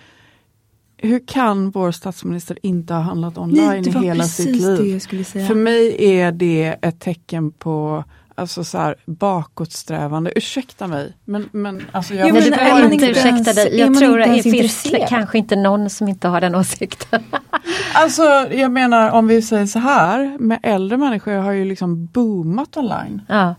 hur 0.98 1.27
kan 1.27 1.72
vår 1.72 1.91
statsminister 1.91 2.60
inte 2.62 2.94
ha 2.94 3.01
handlat 3.01 3.38
online 3.38 3.67
Nej, 3.67 3.82
det 3.82 3.89
i 3.89 3.94
var 3.94 4.01
hela 4.01 4.24
sitt 4.24 4.62
liv? 4.62 4.77
det 4.77 4.88
jag 4.88 5.01
skulle 5.01 5.24
säga. 5.24 5.48
För 5.48 5.56
mig 5.56 6.06
är 6.06 6.32
det 6.32 6.75
ett 6.82 7.00
tecken 7.00 7.51
på 7.51 8.03
alltså 8.38 8.63
så 8.63 8.77
här, 8.77 8.96
bakåtsträvande. 9.06 10.32
Ursäkta 10.36 10.88
mig. 10.88 11.13
Men, 11.25 11.50
men, 11.51 11.88
alltså 11.91 12.13
jag 12.13 12.27
jo, 12.27 12.34
men 12.34 12.44
du 12.44 12.50
behöver 12.50 12.94
inte 12.94 13.06
ursäkta 13.06 13.53
dig. 13.53 13.79
Jag 13.79 13.98
tror 13.98 14.22
att 14.22 14.36
det 14.36 14.44
finns 14.44 14.88
kanske 15.10 15.38
inte 15.38 15.56
någon 15.56 15.89
som 15.89 16.08
inte 16.08 16.27
har 16.27 16.41
den 16.41 16.56
åsikten. 16.56 17.24
alltså 17.94 18.24
jag 18.51 18.72
menar 18.72 19.12
om 19.12 19.27
vi 19.27 19.41
säger 19.41 19.65
så 19.65 19.79
här, 19.79 20.38
med 20.39 20.60
äldre 20.63 20.98
människor 20.98 21.32
har 21.32 21.51
ju 21.51 21.65
liksom 21.65 22.06
boomat 22.06 22.77
online. 22.77 23.22
Ja. 23.27 23.56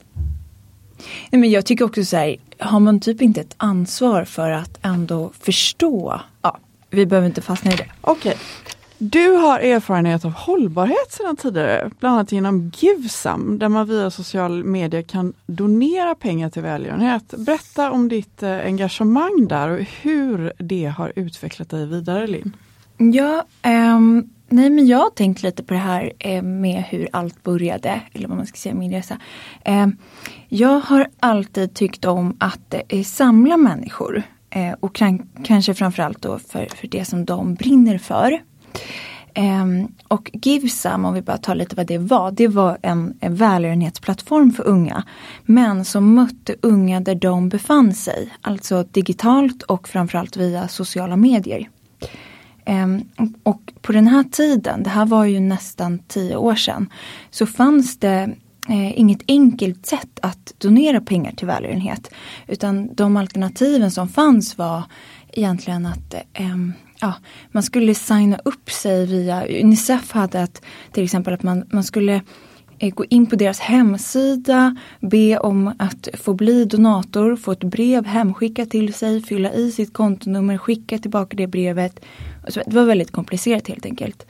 Nej, 1.30 1.40
men 1.40 1.50
jag 1.50 1.66
tycker 1.66 1.84
också 1.84 2.04
så 2.04 2.16
här, 2.16 2.36
har 2.58 2.80
man 2.80 3.00
typ 3.00 3.22
inte 3.22 3.40
ett 3.40 3.54
ansvar 3.56 4.24
för 4.24 4.50
att 4.50 4.78
ändå 4.82 5.32
förstå, 5.40 6.20
ja, 6.42 6.58
vi 6.90 7.06
behöver 7.06 7.28
inte 7.28 7.42
fastna 7.42 7.72
i 7.72 7.76
det. 7.76 7.86
Okej. 8.00 8.36
Du 9.00 9.28
har 9.28 9.60
erfarenhet 9.60 10.24
av 10.24 10.32
hållbarhet 10.32 11.12
sedan 11.12 11.36
tidigare, 11.36 11.90
bland 12.00 12.14
annat 12.14 12.32
genom 12.32 12.72
Givesam 12.74 13.58
där 13.58 13.68
man 13.68 13.86
via 13.86 14.10
social 14.10 14.64
media 14.64 15.02
kan 15.02 15.32
donera 15.46 16.14
pengar 16.14 16.50
till 16.50 16.62
välgörenhet. 16.62 17.34
Berätta 17.36 17.90
om 17.90 18.08
ditt 18.08 18.42
eh, 18.42 18.58
engagemang 18.58 19.46
där 19.48 19.68
och 19.68 19.80
hur 20.02 20.52
det 20.58 20.84
har 20.84 21.12
utvecklat 21.16 21.70
dig 21.70 21.86
vidare 21.86 22.26
Linn. 22.26 22.56
Ja, 22.96 23.44
um, 23.66 24.30
nej 24.48 24.70
men 24.70 24.86
jag 24.86 24.98
har 24.98 25.10
tänkt 25.10 25.42
lite 25.42 25.62
på 25.62 25.74
det 25.74 25.80
här 25.80 26.12
eh, 26.18 26.42
med 26.42 26.84
hur 26.88 27.08
allt 27.12 27.42
började, 27.42 28.00
eller 28.12 28.28
vad 28.28 28.36
man 28.36 28.46
ska 28.46 28.56
säga, 28.56 28.74
min 28.74 28.92
resa. 28.92 29.18
Eh, 29.64 29.86
jag 30.48 30.80
har 30.80 31.08
alltid 31.20 31.74
tyckt 31.74 32.04
om 32.04 32.36
att 32.40 32.74
eh, 32.88 33.04
samla 33.04 33.56
människor 33.56 34.22
eh, 34.50 34.72
och 34.80 34.94
kan, 34.94 35.28
kanske 35.44 35.74
framförallt 35.74 36.22
då 36.22 36.38
för, 36.38 36.66
för 36.76 36.86
det 36.88 37.04
som 37.04 37.24
de 37.24 37.54
brinner 37.54 37.98
för. 37.98 38.40
Ehm, 39.34 39.88
och 40.08 40.30
Givesam, 40.32 41.04
om 41.04 41.14
vi 41.14 41.22
bara 41.22 41.38
tar 41.38 41.54
lite 41.54 41.76
vad 41.76 41.86
det 41.86 41.98
var, 41.98 42.30
det 42.30 42.48
var 42.48 42.78
en, 42.82 43.14
en 43.20 43.34
välgörenhetsplattform 43.34 44.52
för 44.52 44.66
unga. 44.66 45.02
Men 45.44 45.84
som 45.84 46.14
mötte 46.14 46.54
unga 46.62 47.00
där 47.00 47.14
de 47.14 47.48
befann 47.48 47.94
sig, 47.94 48.34
alltså 48.40 48.84
digitalt 48.90 49.62
och 49.62 49.88
framförallt 49.88 50.36
via 50.36 50.68
sociala 50.68 51.16
medier. 51.16 51.68
Ehm, 52.64 53.04
och 53.42 53.72
på 53.82 53.92
den 53.92 54.06
här 54.06 54.22
tiden, 54.22 54.82
det 54.82 54.90
här 54.90 55.06
var 55.06 55.24
ju 55.24 55.40
nästan 55.40 55.98
tio 55.98 56.36
år 56.36 56.54
sedan, 56.54 56.92
så 57.30 57.46
fanns 57.46 57.98
det 57.98 58.30
eh, 58.68 58.98
inget 58.98 59.22
enkelt 59.28 59.86
sätt 59.86 60.18
att 60.22 60.54
donera 60.58 61.00
pengar 61.00 61.32
till 61.32 61.46
välgörenhet. 61.46 62.10
Utan 62.46 62.94
de 62.94 63.16
alternativen 63.16 63.90
som 63.90 64.08
fanns 64.08 64.58
var 64.58 64.82
egentligen 65.32 65.86
att 65.86 66.14
eh, 66.14 66.56
ja, 67.00 67.14
man 67.52 67.62
skulle 67.62 67.94
signa 67.94 68.38
upp 68.44 68.70
sig 68.70 69.06
via 69.06 69.46
Unicef 69.46 70.12
hade 70.12 70.40
ett, 70.40 70.62
till 70.92 71.04
exempel 71.04 71.34
att 71.34 71.42
man, 71.42 71.64
man 71.70 71.84
skulle 71.84 72.22
eh, 72.78 72.94
gå 72.94 73.04
in 73.04 73.26
på 73.26 73.36
deras 73.36 73.60
hemsida, 73.60 74.76
be 75.00 75.38
om 75.38 75.72
att 75.78 76.08
få 76.14 76.34
bli 76.34 76.64
donator, 76.64 77.36
få 77.36 77.52
ett 77.52 77.64
brev 77.64 78.06
hemskickat 78.06 78.70
till 78.70 78.94
sig, 78.94 79.22
fylla 79.22 79.52
i 79.52 79.72
sitt 79.72 79.92
kontonummer, 79.92 80.58
skicka 80.58 80.98
tillbaka 80.98 81.36
det 81.36 81.46
brevet. 81.46 82.00
Alltså, 82.44 82.62
det 82.66 82.76
var 82.76 82.84
väldigt 82.84 83.10
komplicerat 83.10 83.68
helt 83.68 83.86
enkelt. 83.86 84.26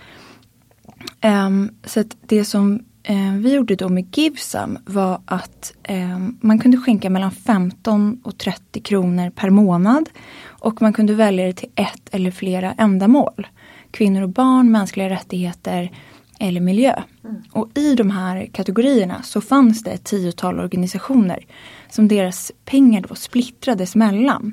Um, 1.22 1.70
så 1.84 2.00
att 2.00 2.16
det 2.20 2.44
som 2.44 2.84
eh, 3.09 3.33
vi 3.33 3.55
gjorde 3.55 3.75
då 3.75 3.88
med 3.88 4.17
Givesam 4.17 4.79
var 4.85 5.21
att 5.25 5.73
eh, 5.83 6.19
man 6.41 6.59
kunde 6.59 6.77
skänka 6.77 7.11
mellan 7.11 7.31
15 7.31 8.21
och 8.25 8.38
30 8.38 8.81
kronor 8.81 9.31
per 9.31 9.50
månad. 9.50 10.09
Och 10.47 10.83
man 10.83 10.93
kunde 10.93 11.15
välja 11.15 11.47
det 11.47 11.53
till 11.53 11.71
ett 11.75 12.09
eller 12.11 12.31
flera 12.31 12.73
ändamål. 12.73 13.47
Kvinnor 13.91 14.23
och 14.23 14.29
barn, 14.29 14.71
mänskliga 14.71 15.09
rättigheter 15.09 15.91
eller 16.38 16.61
miljö. 16.61 17.03
Mm. 17.25 17.43
Och 17.53 17.69
i 17.75 17.95
de 17.95 18.11
här 18.11 18.47
kategorierna 18.53 19.23
så 19.23 19.41
fanns 19.41 19.83
det 19.83 19.91
ett 19.91 20.05
tiotal 20.05 20.61
organisationer 20.61 21.47
som 21.91 22.09
deras 22.09 22.53
pengar 22.65 23.05
då 23.09 23.15
splittrades 23.15 23.97
mellan. 23.97 24.53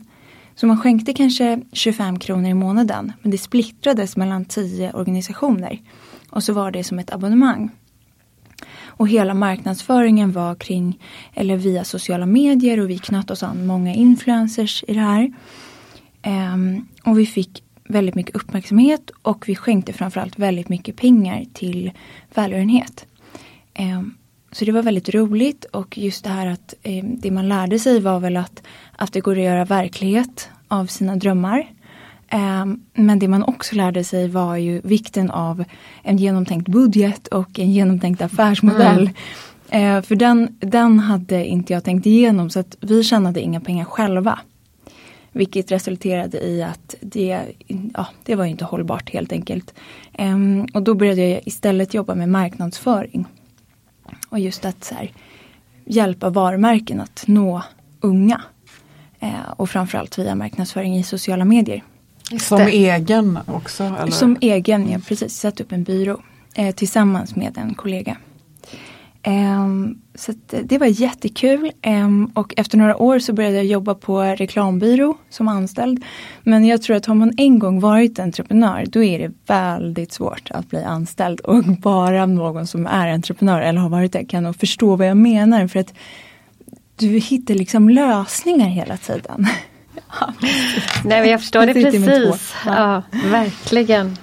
Så 0.55 0.67
man 0.67 0.81
skänkte 0.81 1.13
kanske 1.13 1.61
25 1.71 2.19
kronor 2.19 2.49
i 2.49 2.53
månaden 2.53 3.13
men 3.21 3.31
det 3.31 3.37
splittrades 3.37 4.17
mellan 4.17 4.45
10 4.45 4.93
organisationer. 4.93 5.81
Och 6.29 6.43
så 6.43 6.53
var 6.53 6.71
det 6.71 6.83
som 6.83 6.99
ett 6.99 7.13
abonnemang. 7.13 7.71
Och 8.97 9.09
hela 9.09 9.33
marknadsföringen 9.33 10.31
var 10.31 10.55
kring, 10.55 10.99
eller 11.33 11.57
via 11.57 11.83
sociala 11.83 12.25
medier 12.25 12.79
och 12.79 12.89
vi 12.89 12.97
knöt 12.97 13.31
oss 13.31 13.43
an 13.43 13.65
många 13.65 13.93
influencers 13.93 14.83
i 14.87 14.93
det 14.93 14.99
här. 14.99 15.33
Um, 16.53 16.87
och 17.03 17.19
vi 17.19 17.25
fick 17.25 17.63
väldigt 17.83 18.15
mycket 18.15 18.35
uppmärksamhet 18.35 19.11
och 19.21 19.49
vi 19.49 19.55
skänkte 19.55 19.93
framförallt 19.93 20.39
väldigt 20.39 20.69
mycket 20.69 20.95
pengar 20.95 21.45
till 21.53 21.91
välgörenhet. 22.33 23.05
Um, 23.79 24.17
så 24.51 24.65
det 24.65 24.71
var 24.71 24.83
väldigt 24.83 25.09
roligt 25.09 25.65
och 25.65 25.97
just 25.97 26.23
det 26.23 26.29
här 26.29 26.47
att 26.47 26.73
um, 26.83 27.19
det 27.19 27.31
man 27.31 27.49
lärde 27.49 27.79
sig 27.79 27.99
var 27.99 28.19
väl 28.19 28.37
att, 28.37 28.63
att 28.95 29.13
det 29.13 29.19
går 29.19 29.37
att 29.37 29.43
göra 29.43 29.65
verklighet 29.65 30.49
av 30.67 30.85
sina 30.85 31.15
drömmar. 31.15 31.74
Men 32.93 33.19
det 33.19 33.27
man 33.27 33.43
också 33.43 33.75
lärde 33.75 34.03
sig 34.03 34.27
var 34.27 34.55
ju 34.55 34.81
vikten 34.83 35.31
av 35.31 35.63
en 36.03 36.17
genomtänkt 36.17 36.67
budget 36.67 37.27
och 37.27 37.59
en 37.59 37.71
genomtänkt 37.71 38.21
affärsmodell. 38.21 39.09
Mm. 39.69 40.03
För 40.03 40.15
den, 40.15 40.57
den 40.59 40.99
hade 40.99 41.45
inte 41.45 41.73
jag 41.73 41.83
tänkt 41.83 42.05
igenom 42.05 42.49
så 42.49 42.59
att 42.59 42.77
vi 42.79 43.03
tjänade 43.03 43.41
inga 43.41 43.59
pengar 43.59 43.85
själva. 43.85 44.39
Vilket 45.31 45.71
resulterade 45.71 46.39
i 46.47 46.63
att 46.63 46.95
det, 47.01 47.41
ja, 47.93 48.07
det 48.23 48.35
var 48.35 48.45
inte 48.45 48.65
hållbart 48.65 49.09
helt 49.09 49.31
enkelt. 49.31 49.73
Um, 50.19 50.67
och 50.73 50.83
då 50.83 50.93
började 50.93 51.29
jag 51.29 51.41
istället 51.45 51.93
jobba 51.93 52.15
med 52.15 52.29
marknadsföring. 52.29 53.25
Och 54.29 54.39
just 54.39 54.65
att 54.65 54.83
så 54.83 54.95
här, 54.95 55.11
hjälpa 55.85 56.29
varumärken 56.29 57.01
att 57.01 57.23
nå 57.27 57.63
unga. 57.99 58.41
Och 59.55 59.69
framförallt 59.69 60.17
via 60.17 60.35
marknadsföring 60.35 60.97
i 60.97 61.03
sociala 61.03 61.45
medier. 61.45 61.83
Som 62.39 62.61
egen 62.61 63.39
också? 63.45 63.83
Eller? 63.83 64.11
Som 64.11 64.37
egen, 64.41 64.89
ja 64.89 64.99
precis. 65.07 65.39
Satt 65.39 65.59
upp 65.59 65.71
en 65.71 65.83
byrå 65.83 66.21
eh, 66.55 66.75
tillsammans 66.75 67.35
med 67.35 67.57
en 67.57 67.73
kollega. 67.73 68.17
Um, 69.27 70.01
så 70.15 70.33
det 70.63 70.77
var 70.77 70.87
jättekul 70.87 71.71
um, 71.87 72.25
och 72.25 72.53
efter 72.57 72.77
några 72.77 72.97
år 72.97 73.19
så 73.19 73.33
började 73.33 73.55
jag 73.55 73.65
jobba 73.65 73.95
på 73.95 74.21
reklambyrå 74.21 75.17
som 75.29 75.47
anställd. 75.47 76.03
Men 76.43 76.65
jag 76.65 76.81
tror 76.81 76.95
att 76.95 77.05
har 77.05 77.15
man 77.15 77.33
en 77.37 77.59
gång 77.59 77.79
varit 77.79 78.19
entreprenör 78.19 78.85
då 78.87 79.03
är 79.03 79.19
det 79.19 79.33
väldigt 79.47 80.11
svårt 80.11 80.51
att 80.51 80.69
bli 80.69 80.83
anställd 80.83 81.39
och 81.39 81.63
bara 81.81 82.25
någon 82.25 82.67
som 82.67 82.87
är 82.87 83.07
entreprenör 83.07 83.61
eller 83.61 83.79
har 83.79 83.89
varit 83.89 84.13
det 84.13 84.25
kan 84.25 84.43
nog 84.43 84.55
förstå 84.55 84.95
vad 84.95 85.07
jag 85.07 85.17
menar 85.17 85.67
för 85.67 85.79
att 85.79 85.93
du 86.95 87.07
hittar 87.07 87.53
liksom 87.53 87.89
lösningar 87.89 88.67
hela 88.67 88.97
tiden. 88.97 89.47
Nej 91.03 91.21
men 91.21 91.29
jag 91.29 91.39
förstår 91.39 91.65
det 91.65 91.73
precis. 91.73 92.53
Ja, 92.65 93.03
verkligen. 93.11 94.17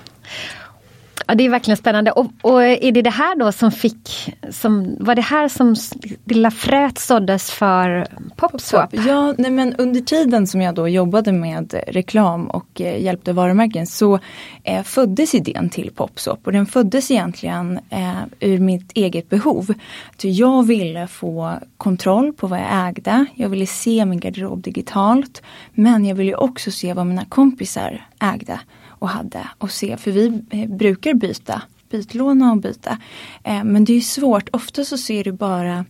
Ja, 1.33 1.37
det 1.37 1.45
är 1.45 1.51
verkligen 1.51 1.77
spännande. 1.77 2.13
Och, 2.13 2.27
och, 2.43 2.63
är 2.63 2.93
det 2.93 3.03
det 3.03 3.11
här 3.11 3.37
då 3.37 3.53
som 3.53 3.73
fick, 3.73 4.35
som, 4.51 4.97
var 5.01 5.15
det 5.15 5.23
här 5.23 5.49
som 5.49 5.77
lilla 6.25 6.51
fröet 6.51 6.99
såddes 6.99 7.51
för 7.51 8.07
Popswap? 8.37 8.95
Ja, 9.07 9.35
nej 9.39 9.51
men 9.51 9.75
under 9.75 10.01
tiden 10.01 10.47
som 10.47 10.63
jag 10.63 10.75
då 10.75 10.89
jobbade 10.89 11.33
med 11.33 11.75
reklam 11.87 12.47
och 12.47 12.81
eh, 12.81 13.03
hjälpte 13.03 13.33
varumärken 13.33 13.87
så 13.87 14.19
eh, 14.65 14.83
föddes 14.83 15.35
idén 15.35 15.71
till 15.71 15.91
Popswap 15.95 16.47
och 16.47 16.53
den 16.53 16.67
föddes 16.67 17.11
egentligen 17.11 17.79
eh, 17.91 18.23
ur 18.41 18.59
mitt 18.59 18.93
eget 18.95 19.29
behov. 19.29 19.75
Att 20.13 20.25
jag 20.25 20.67
ville 20.67 21.07
få 21.07 21.55
kontroll 21.77 22.33
på 22.33 22.47
vad 22.47 22.59
jag 22.59 22.89
ägde. 22.89 23.27
Jag 23.35 23.49
ville 23.49 23.67
se 23.67 24.05
min 24.05 24.21
garderob 24.21 24.63
digitalt. 24.63 25.43
Men 25.75 26.05
jag 26.05 26.15
ville 26.15 26.35
också 26.35 26.71
se 26.71 26.95
vad 26.95 27.07
mina 27.07 27.25
kompisar 27.25 28.07
ägde 28.21 28.61
och 29.03 29.09
hade 29.09 29.49
och 29.59 29.71
se, 29.71 29.97
för 29.97 30.11
vi 30.11 30.43
eh, 30.51 30.69
brukar 30.69 31.15
byta, 31.15 31.63
bytlåna 31.91 32.53
och 32.53 32.59
byta. 32.59 32.99
Eh, 33.45 33.65
men 33.65 33.85
det 33.85 33.93
är 33.93 34.01
svårt, 34.01 34.49
ofta 34.53 34.85
så 34.85 34.99
ser 34.99 35.25
du 35.25 35.33
bara 35.33 35.85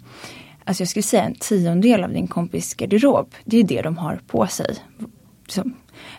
Alltså 0.64 0.80
jag 0.80 0.88
skulle 0.88 1.02
säga 1.02 1.24
en 1.24 1.34
tiondel 1.34 2.04
av 2.04 2.12
din 2.12 2.26
kompis 2.26 2.74
garderob. 2.74 3.34
Det 3.44 3.56
är 3.56 3.64
det 3.64 3.82
de 3.82 3.98
har 3.98 4.20
på 4.26 4.46
sig. 4.46 4.76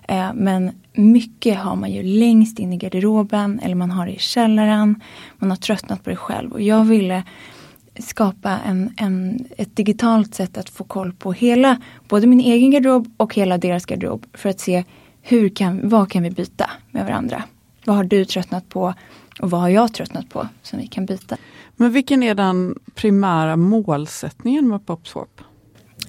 Eh, 0.08 0.34
men 0.34 0.72
mycket 0.94 1.58
har 1.58 1.76
man 1.76 1.92
ju 1.92 2.04
längst 2.04 2.60
in 2.60 2.74
i 2.74 2.78
garderoben 2.78 3.60
eller 3.60 3.76
man 3.76 3.92
har 3.92 4.06
det 4.06 4.12
i 4.12 4.20
källaren. 4.20 5.02
Man 5.38 5.50
har 5.50 5.58
tröttnat 5.58 6.04
på 6.04 6.10
det 6.10 6.16
själv 6.16 6.52
och 6.52 6.62
jag 6.62 6.84
ville 6.84 7.24
skapa 8.00 8.60
en, 8.66 8.94
en, 8.98 9.46
ett 9.58 9.76
digitalt 9.76 10.36
sätt 10.36 10.58
att 10.58 10.70
få 10.70 10.84
koll 10.84 11.14
på 11.14 11.34
hela, 11.34 11.82
både 12.08 12.28
min 12.28 12.40
egen 12.40 12.72
garderob 12.72 13.14
och 13.18 13.36
hela 13.36 13.58
deras 13.58 13.86
garderob 13.86 14.26
för 14.34 14.50
att 14.50 14.60
se 14.60 14.84
hur 15.26 15.50
kan, 15.50 15.90
vad 15.90 16.12
kan 16.12 16.24
vi 16.24 16.30
byta 16.30 16.70
med 16.92 17.06
varandra? 17.06 17.44
Vad 17.86 17.96
har 17.96 18.04
du 18.04 18.26
tröttnat 18.26 18.70
på 18.70 18.94
och 19.42 19.50
vad 19.50 19.62
har 19.62 19.70
jag 19.70 19.94
tröttnat 19.94 20.30
på 20.30 20.48
som 20.62 20.80
vi 20.80 20.88
kan 20.88 21.06
byta? 21.06 21.38
Men 21.76 21.92
vilken 21.92 22.24
är 22.24 22.36
den 22.36 22.80
primära 22.96 23.56
målsättningen 23.56 24.68
med 24.68 24.86
Popswap? 24.86 25.42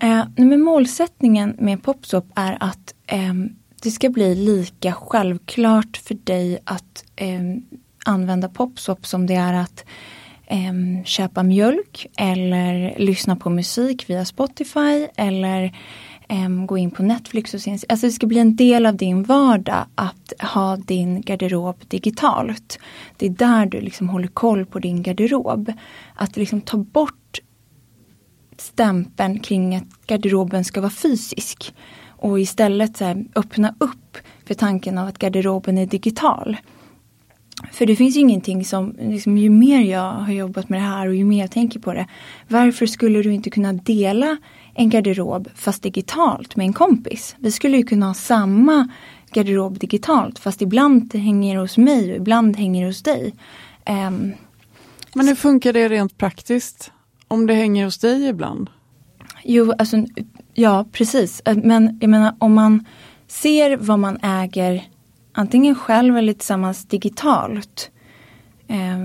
Eh, 0.00 0.24
men 0.36 0.60
målsättningen 0.60 1.56
med 1.58 1.82
Popswap 1.82 2.24
är 2.34 2.56
att 2.60 2.94
eh, 3.06 3.34
det 3.82 3.90
ska 3.90 4.08
bli 4.08 4.34
lika 4.34 4.92
självklart 4.92 5.96
för 5.96 6.14
dig 6.14 6.58
att 6.64 7.04
eh, 7.16 7.40
använda 8.04 8.48
Popswap 8.48 9.06
som 9.06 9.26
det 9.26 9.34
är 9.34 9.54
att 9.54 9.84
em, 10.46 11.04
köpa 11.04 11.42
mjölk 11.42 12.06
eller 12.16 12.94
lyssna 12.98 13.36
på 13.36 13.50
musik 13.50 14.10
via 14.10 14.24
Spotify 14.24 15.08
eller 15.16 15.76
äm, 16.28 16.66
gå 16.66 16.78
in 16.78 16.90
på 16.90 17.02
Netflix 17.02 17.54
och 17.54 17.60
se 17.60 17.70
en 17.70 17.78
Alltså 17.88 18.06
det 18.06 18.12
ska 18.12 18.26
bli 18.26 18.38
en 18.38 18.56
del 18.56 18.86
av 18.86 18.96
din 18.96 19.22
vardag 19.22 19.86
att 19.94 20.32
ha 20.40 20.76
din 20.76 21.20
garderob 21.20 21.76
digitalt. 21.88 22.78
Det 23.16 23.26
är 23.26 23.30
där 23.30 23.66
du 23.66 23.80
liksom 23.80 24.08
håller 24.08 24.28
koll 24.28 24.66
på 24.66 24.78
din 24.78 25.02
garderob. 25.02 25.72
Att 26.14 26.36
liksom 26.36 26.60
ta 26.60 26.76
bort 26.76 27.40
stämpeln 28.56 29.40
kring 29.40 29.76
att 29.76 30.06
garderoben 30.06 30.64
ska 30.64 30.80
vara 30.80 30.90
fysisk. 30.90 31.74
Och 32.06 32.40
istället 32.40 32.96
så 32.96 33.04
här, 33.04 33.24
öppna 33.34 33.74
upp 33.78 34.18
för 34.46 34.54
tanken 34.54 34.98
av 34.98 35.08
att 35.08 35.18
garderoben 35.18 35.78
är 35.78 35.86
digital. 35.86 36.56
För 37.72 37.86
det 37.86 37.96
finns 37.96 38.16
ju 38.16 38.20
ingenting 38.20 38.64
som, 38.64 38.96
liksom, 39.00 39.38
ju 39.38 39.50
mer 39.50 39.80
jag 39.80 40.12
har 40.12 40.32
jobbat 40.32 40.68
med 40.68 40.80
det 40.80 40.84
här 40.86 41.08
och 41.08 41.14
ju 41.14 41.24
mer 41.24 41.40
jag 41.40 41.50
tänker 41.50 41.80
på 41.80 41.92
det. 41.92 42.06
Varför 42.48 42.86
skulle 42.86 43.22
du 43.22 43.32
inte 43.32 43.50
kunna 43.50 43.72
dela 43.72 44.36
en 44.74 44.90
garderob 44.90 45.48
fast 45.54 45.82
digitalt 45.82 46.56
med 46.56 46.66
en 46.66 46.72
kompis? 46.72 47.36
Vi 47.38 47.52
skulle 47.52 47.76
ju 47.76 47.82
kunna 47.82 48.06
ha 48.06 48.14
samma 48.14 48.88
garderob 49.32 49.78
digitalt 49.78 50.38
fast 50.38 50.62
ibland 50.62 51.14
hänger 51.14 51.54
det 51.54 51.60
hos 51.60 51.78
mig 51.78 52.10
och 52.10 52.16
ibland 52.16 52.56
hänger 52.56 52.80
det 52.80 52.88
hos 52.88 53.02
dig. 53.02 53.34
Ehm, 53.84 54.32
Men 55.14 55.28
hur 55.28 55.34
funkar 55.34 55.72
det 55.72 55.88
rent 55.88 56.18
praktiskt? 56.18 56.92
Om 57.28 57.46
det 57.46 57.54
hänger 57.54 57.84
hos 57.84 57.98
dig 57.98 58.28
ibland? 58.28 58.70
Jo, 59.44 59.72
alltså 59.78 60.04
ja 60.54 60.84
precis. 60.92 61.42
Eh, 61.44 61.56
Men 61.56 61.98
jag 62.00 62.10
menar 62.10 62.34
om 62.38 62.54
man 62.54 62.84
ser 63.26 63.76
vad 63.76 63.98
man 63.98 64.18
äger 64.22 64.84
antingen 65.34 65.74
själv 65.74 66.16
eller 66.16 66.32
tillsammans 66.32 66.86
digitalt. 66.86 67.90
Eh, 68.68 68.98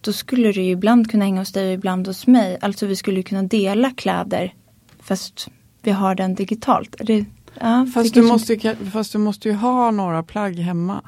då 0.00 0.12
skulle 0.12 0.52
det 0.52 0.62
ju 0.62 0.70
ibland 0.70 1.10
kunna 1.10 1.24
hänga 1.24 1.40
hos 1.40 1.52
dig 1.52 1.68
och 1.68 1.74
ibland 1.74 2.06
hos 2.06 2.26
mig. 2.26 2.58
Alltså 2.60 2.86
vi 2.86 2.96
skulle 2.96 3.22
kunna 3.22 3.42
dela 3.42 3.90
kläder 3.90 4.54
fast 5.00 5.48
vi 5.82 5.90
har 5.90 6.14
den 6.14 6.34
digitalt. 6.34 6.96
Det, 6.98 7.24
ja, 7.60 7.86
Fast 7.94 8.14
du, 8.14 8.22
måste, 8.22 8.76
fast 8.92 9.12
du 9.12 9.18
måste 9.18 9.48
ju 9.48 9.54
ha 9.54 9.90
några 9.90 10.22
plagg 10.22 10.58
hemma. 10.58 11.02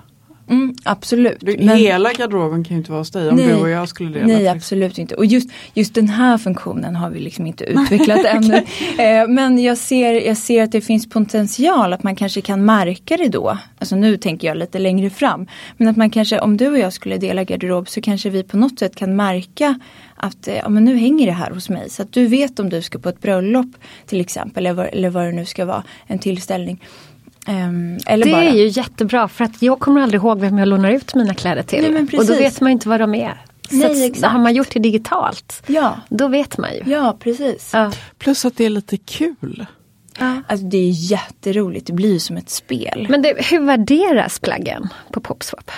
Mm, 0.48 0.74
absolut. 0.85 1.37
Du, 1.40 1.56
Men- 1.59 1.76
Hela 1.76 2.12
garderoben 2.12 2.64
kan 2.64 2.74
ju 2.76 2.78
inte 2.78 2.90
vara 2.90 3.00
hos 3.00 3.11
dig 3.11 3.28
om 3.28 3.37
Nej. 3.37 3.46
du 3.46 3.54
och 3.54 3.68
jag 3.68 3.88
skulle 3.88 4.11
dela. 4.11 4.26
Nej 4.26 4.37
till 4.38 4.48
absolut 4.48 4.98
inte. 4.98 5.14
Och 5.14 5.26
just, 5.26 5.50
just 5.74 5.94
den 5.94 6.09
här 6.09 6.38
funktionen 6.38 6.96
har 6.96 7.11
vi 7.11 7.20
liksom 7.20 7.46
inte 7.46 7.64
utvecklat 7.64 8.24
ännu. 8.24 8.54
Eh, 8.98 9.28
men 9.28 9.59
jag 9.62 9.78
ser, 9.78 10.12
jag 10.12 10.37
ser 10.37 10.62
att 10.62 10.72
det 10.72 10.80
finns 10.80 11.09
potential 11.09 11.92
att 11.92 12.02
man 12.02 12.16
kanske 12.16 12.40
kan 12.40 12.64
märka 12.64 13.16
det 13.16 13.28
då. 13.28 13.59
Alltså 13.78 13.96
nu 13.96 14.16
tänker 14.16 14.48
jag 14.48 14.56
lite 14.56 14.78
längre 14.78 15.11
fram. 15.11 15.46
Men 15.76 15.88
att 15.88 15.96
man 15.96 16.11
kanske, 16.11 16.38
om 16.38 16.56
du 16.56 16.68
och 16.68 16.78
jag 16.78 16.92
skulle 16.92 17.16
dela 17.18 17.44
garderob 17.44 17.88
så 17.88 18.00
kanske 18.00 18.30
vi 18.30 18.42
på 18.42 18.56
något 18.56 18.78
sätt 18.78 18.96
kan 18.96 19.16
märka 19.16 19.78
att 20.16 20.48
eh, 20.48 20.54
ja, 20.56 20.68
men 20.68 20.85
nu 20.85 20.96
hänger 20.96 21.26
det 21.26 21.32
här 21.32 21.50
hos 21.50 21.68
mig. 21.68 21.90
Så 21.90 22.02
att 22.02 22.12
du 22.12 22.26
vet 22.26 22.59
om 22.61 22.68
du 22.70 22.82
ska 22.82 22.98
på 22.98 23.09
ett 23.09 23.20
bröllop 23.20 23.66
till 24.06 24.20
exempel. 24.20 24.66
Eller 24.66 24.74
vad, 24.74 24.87
eller 24.87 25.11
vad 25.11 25.24
det 25.24 25.32
nu 25.32 25.44
ska 25.44 25.64
vara. 25.64 25.82
En 26.06 26.18
tillställning. 26.18 26.80
Eller 28.06 28.24
det 28.24 28.30
bara. 28.32 28.42
är 28.44 28.52
ju 28.54 28.66
jättebra 28.68 29.28
för 29.28 29.44
att 29.44 29.62
jag 29.62 29.80
kommer 29.80 30.00
aldrig 30.00 30.20
ihåg 30.20 30.40
vem 30.40 30.59
jag 30.59 30.68
lånar 30.68 30.90
ut 30.90 31.14
mina 31.14 31.35
kläder 31.35 31.62
till. 31.62 31.82
Nej, 31.82 31.90
men 31.90 32.18
och 32.18 32.26
då 32.26 32.35
vet 32.35 32.61
man 32.61 32.70
inte 32.72 32.88
vad 32.88 33.00
de 33.00 33.14
är. 33.14 33.42
Så 33.70 33.76
Nej, 33.76 33.87
att, 33.87 34.11
exakt. 34.11 34.32
har 34.32 34.38
man 34.38 34.54
gjort 34.54 34.70
det 34.74 34.80
digitalt, 34.80 35.62
Ja. 35.66 35.96
då 36.09 36.28
vet 36.28 36.59
man 36.59 36.70
ju. 36.74 36.82
Ja, 36.92 37.16
precis. 37.20 37.72
Plus 38.18 38.44
att 38.44 38.56
det 38.56 38.64
är 38.64 38.70
lite 38.70 38.96
kul. 38.96 39.66
Alltså 40.18 40.66
det 40.66 40.76
är 40.78 40.90
jätteroligt, 41.11 41.87
det 41.87 41.92
blir 41.92 42.12
ju 42.12 42.18
som 42.18 42.37
ett 42.37 42.50
spel. 42.50 43.06
Men 43.11 43.22
det, 43.22 43.35
hur 43.50 43.61
värderas 43.61 44.38
plaggen 44.38 44.88
på 45.12 45.20
Popswap? 45.20 45.70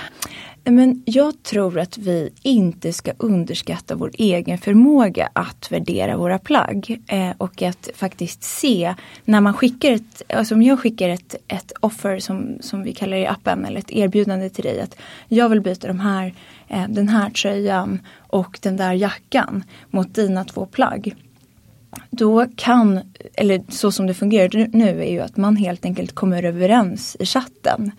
Men 0.71 1.03
jag 1.07 1.43
tror 1.43 1.79
att 1.79 1.99
vi 1.99 2.31
inte 2.43 2.93
ska 2.93 3.13
underskatta 3.19 3.95
vår 3.95 4.11
egen 4.15 4.59
förmåga 4.59 5.29
att 5.33 5.73
värdera 5.73 6.17
våra 6.17 6.39
plagg. 6.39 7.03
Eh, 7.07 7.31
och 7.39 7.63
att 7.63 7.89
faktiskt 7.95 8.43
se 8.43 8.95
när 9.25 9.41
man 9.41 9.55
skickar 9.55 9.93
ett, 9.93 10.23
alltså 10.29 10.55
om 10.55 10.63
jag 10.63 10.81
skickar 10.81 11.09
ett, 11.09 11.35
ett 11.49 11.73
offer 11.81 12.19
som, 12.19 12.59
som 12.61 12.83
vi 12.83 12.93
kallar 12.93 13.17
det 13.17 13.23
i 13.23 13.27
appen 13.27 13.65
eller 13.65 13.79
ett 13.79 13.93
erbjudande 13.93 14.51
till 14.51 14.65
dig 14.65 14.81
att 14.81 14.97
jag 15.29 15.49
vill 15.49 15.61
byta 15.61 15.89
de 15.89 16.01
här, 16.01 16.35
eh, 16.69 16.89
den 16.89 17.09
här 17.09 17.31
tröjan 17.31 17.99
och 18.17 18.59
den 18.63 18.77
där 18.77 18.93
jackan 18.93 19.65
mot 19.91 20.15
dina 20.15 20.45
två 20.45 20.67
plagg. 20.67 21.15
Då 22.11 22.47
kan, 22.57 23.01
eller 23.35 23.63
så 23.69 23.93
som 23.93 24.07
det 24.07 24.15
fungerar 24.15 24.69
nu 24.73 25.03
är 25.03 25.11
ju 25.11 25.21
att 25.21 25.37
man 25.37 25.57
helt 25.57 25.85
enkelt 25.85 26.15
kommer 26.15 26.43
överens 26.43 27.17
i 27.21 27.27
chatten. 27.27 27.93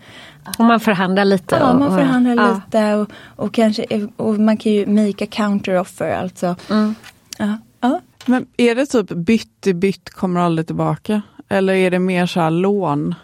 Och 0.58 0.64
man 0.64 0.80
förhandlar 0.80 1.24
lite. 1.24 1.56
Ja, 1.60 1.72
och, 1.72 1.78
man 1.78 1.88
och- 1.88 1.98
förhandlar 1.98 2.34
ja. 2.36 2.54
lite 2.54 2.94
och, 2.94 3.10
och 3.44 3.54
kanske 3.54 4.08
och 4.16 4.38
man 4.38 4.56
kan 4.56 4.72
ju 4.72 4.86
make 4.86 5.24
a 5.24 5.28
counter 5.30 5.78
offer 5.78 6.10
alltså. 6.10 6.56
Ja, 6.68 7.58
ja. 7.80 8.00
Men 8.26 8.46
är 8.56 8.74
det 8.74 8.86
typ 8.86 9.08
bytt 9.10 9.66
i 9.66 9.74
bytt 9.74 10.10
kommer 10.10 10.40
aldrig 10.40 10.66
tillbaka? 10.66 11.22
Eller 11.48 11.72
är 11.72 11.90
det 11.90 11.98
mer 11.98 12.26
så 12.26 12.40
här 12.40 12.50
lån? 12.50 13.14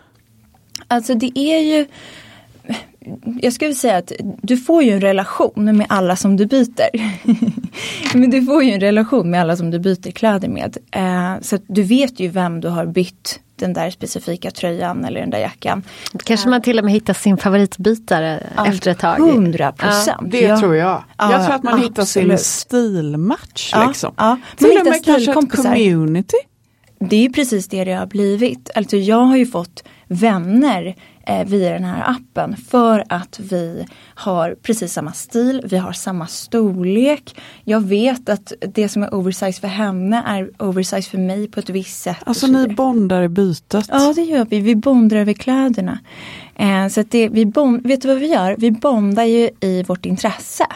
Alltså 0.89 1.15
det 1.15 1.39
är 1.39 1.61
ju 1.61 1.87
jag 3.43 3.53
skulle 3.53 3.75
säga 3.75 3.97
att 3.97 4.13
du 4.43 4.57
får 4.57 4.83
ju 4.83 4.91
en 4.91 5.01
relation 5.01 5.77
med 5.77 5.87
alla 5.89 6.17
som 6.17 6.37
du 6.37 6.47
byter. 6.47 6.91
Men 8.17 8.31
du 8.31 8.43
får 8.43 8.65
ju 8.65 8.73
en 8.73 8.81
relation 8.81 9.31
med 9.31 9.41
alla 9.41 9.57
som 9.57 9.71
du 9.71 9.79
byter 9.79 10.11
kläder 10.11 10.49
med. 10.49 10.77
Eh, 10.91 11.41
så 11.41 11.57
att 11.57 11.63
du 11.67 11.83
vet 11.83 12.21
ju 12.21 12.29
vem 12.29 12.61
du 12.61 12.69
har 12.69 12.87
bytt 12.87 13.41
den 13.57 13.73
där 13.73 13.91
specifika 13.91 14.51
tröjan 14.51 15.05
eller 15.05 15.21
den 15.21 15.31
där 15.31 15.39
jackan. 15.39 15.83
Kanske 16.25 16.49
man 16.49 16.63
till 16.63 16.79
och 16.79 16.85
med 16.85 16.95
hittar 16.95 17.15
sin 17.15 17.37
favoritbytare 17.37 18.43
efter 18.67 18.91
ett 18.91 18.99
tag. 18.99 19.19
100 19.19 19.73
procent. 19.73 20.31
Det 20.31 20.57
tror 20.57 20.77
jag. 20.77 21.05
jag 21.19 21.47
tror 21.47 21.55
att 21.55 21.63
man 21.63 21.83
hittar 21.83 22.05
sin 22.05 22.23
absolut. 22.23 22.41
stilmatch. 22.41 23.71
Ja, 23.73 23.89
liksom. 23.89 24.15
ja. 24.17 24.29
Man 24.29 24.41
Till 24.57 24.79
och 24.79 24.87
med 24.87 25.05
kanske 25.05 25.33
ett 25.33 25.53
community. 25.53 26.37
Det 26.99 27.25
är 27.25 27.29
precis 27.29 27.69
det 27.69 27.85
det 27.85 27.93
har 27.93 28.07
blivit. 28.07 28.71
Alltså 28.75 28.97
jag 28.97 29.25
har 29.25 29.37
ju 29.37 29.47
fått 29.47 29.85
vänner 30.09 30.97
eh, 31.27 31.45
via 31.47 31.73
den 31.73 31.85
här 31.85 32.11
appen 32.11 32.57
för 32.57 33.05
att 33.09 33.41
vi 33.41 33.87
har 34.15 34.57
precis 34.63 34.93
samma 34.93 35.13
stil, 35.13 35.63
vi 35.65 35.77
har 35.77 35.93
samma 35.93 36.27
storlek. 36.27 37.41
Jag 37.65 37.81
vet 37.81 38.29
att 38.29 38.53
det 38.61 38.89
som 38.89 39.03
är 39.03 39.15
oversize 39.15 39.61
för 39.61 39.69
henne 39.69 40.23
är 40.27 40.51
oversize 40.59 41.11
för 41.11 41.19
mig 41.19 41.49
på 41.49 41.61
ett 41.61 41.71
visst 41.71 42.03
sätt. 42.03 42.17
Alltså 42.27 42.47
så 42.47 42.53
ni 42.53 42.69
bondar 42.69 43.23
i 43.23 43.29
bytet. 43.29 43.87
Ja 43.89 44.13
det 44.17 44.23
gör 44.23 44.45
vi, 44.45 44.61
vi 44.61 44.77
bondar 44.77 45.17
över 45.17 45.33
kläderna. 45.33 45.99
Eh, 46.55 46.89
så 46.89 47.05
det, 47.09 47.29
vi 47.29 47.47
bond, 47.47 47.87
vet 47.87 48.03
du 48.03 48.09
vad 48.09 48.19
vi 48.19 48.27
gör? 48.27 48.57
Vi 48.59 48.71
bondar 48.71 49.25
ju 49.25 49.51
i 49.61 49.83
vårt 49.83 50.07
intresse. 50.07 50.67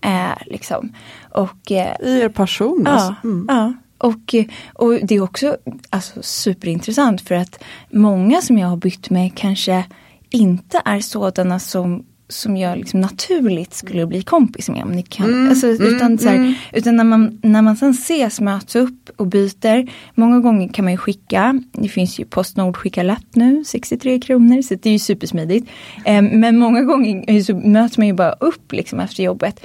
Eh, 0.00 0.36
liksom. 0.46 0.92
och, 1.30 1.72
eh, 1.72 1.96
I 2.00 2.20
er 2.20 2.28
passion 2.28 2.82
Ja, 2.86 2.90
alltså. 2.90 3.14
Mm. 3.24 3.46
ja. 3.48 3.72
Och, 4.02 4.34
och 4.74 4.98
det 5.02 5.14
är 5.14 5.20
också 5.20 5.56
alltså, 5.90 6.22
superintressant 6.22 7.20
för 7.20 7.34
att 7.34 7.62
många 7.90 8.42
som 8.42 8.58
jag 8.58 8.68
har 8.68 8.76
bytt 8.76 9.10
med 9.10 9.34
kanske 9.34 9.84
inte 10.30 10.82
är 10.84 11.00
sådana 11.00 11.58
som 11.58 12.04
som 12.32 12.56
jag 12.56 12.78
liksom 12.78 13.00
naturligt 13.00 13.74
skulle 13.74 14.06
bli 14.06 14.22
kompis 14.22 14.68
med. 14.68 14.82
Om 14.82 14.92
ni 14.92 15.02
kan. 15.02 15.26
Mm, 15.26 15.48
alltså, 15.48 15.66
mm, 15.66 15.94
utan 15.94 16.18
så 16.18 16.28
här, 16.28 16.36
mm. 16.36 16.54
utan 16.72 16.96
när, 16.96 17.04
man, 17.04 17.38
när 17.42 17.62
man 17.62 17.76
sen 17.76 17.90
ses, 17.90 18.40
möts 18.40 18.76
upp 18.76 19.10
och 19.16 19.26
byter. 19.26 19.90
Många 20.14 20.40
gånger 20.40 20.68
kan 20.68 20.84
man 20.84 20.92
ju 20.92 20.98
skicka, 20.98 21.62
det 21.72 21.88
finns 21.88 22.18
ju 22.18 22.24
Postnord 22.24 22.76
skickar 22.76 23.04
lätt 23.04 23.34
nu, 23.34 23.64
63 23.64 24.20
kronor, 24.20 24.62
så 24.62 24.74
det 24.74 24.88
är 24.88 24.92
ju 24.92 24.98
supersmidigt. 24.98 25.70
Eh, 26.04 26.22
men 26.22 26.58
många 26.58 26.82
gånger 26.82 27.42
så 27.42 27.56
möts 27.56 27.98
man 27.98 28.06
ju 28.06 28.12
bara 28.12 28.32
upp 28.32 28.72
liksom 28.72 29.00
efter 29.00 29.22
jobbet 29.22 29.60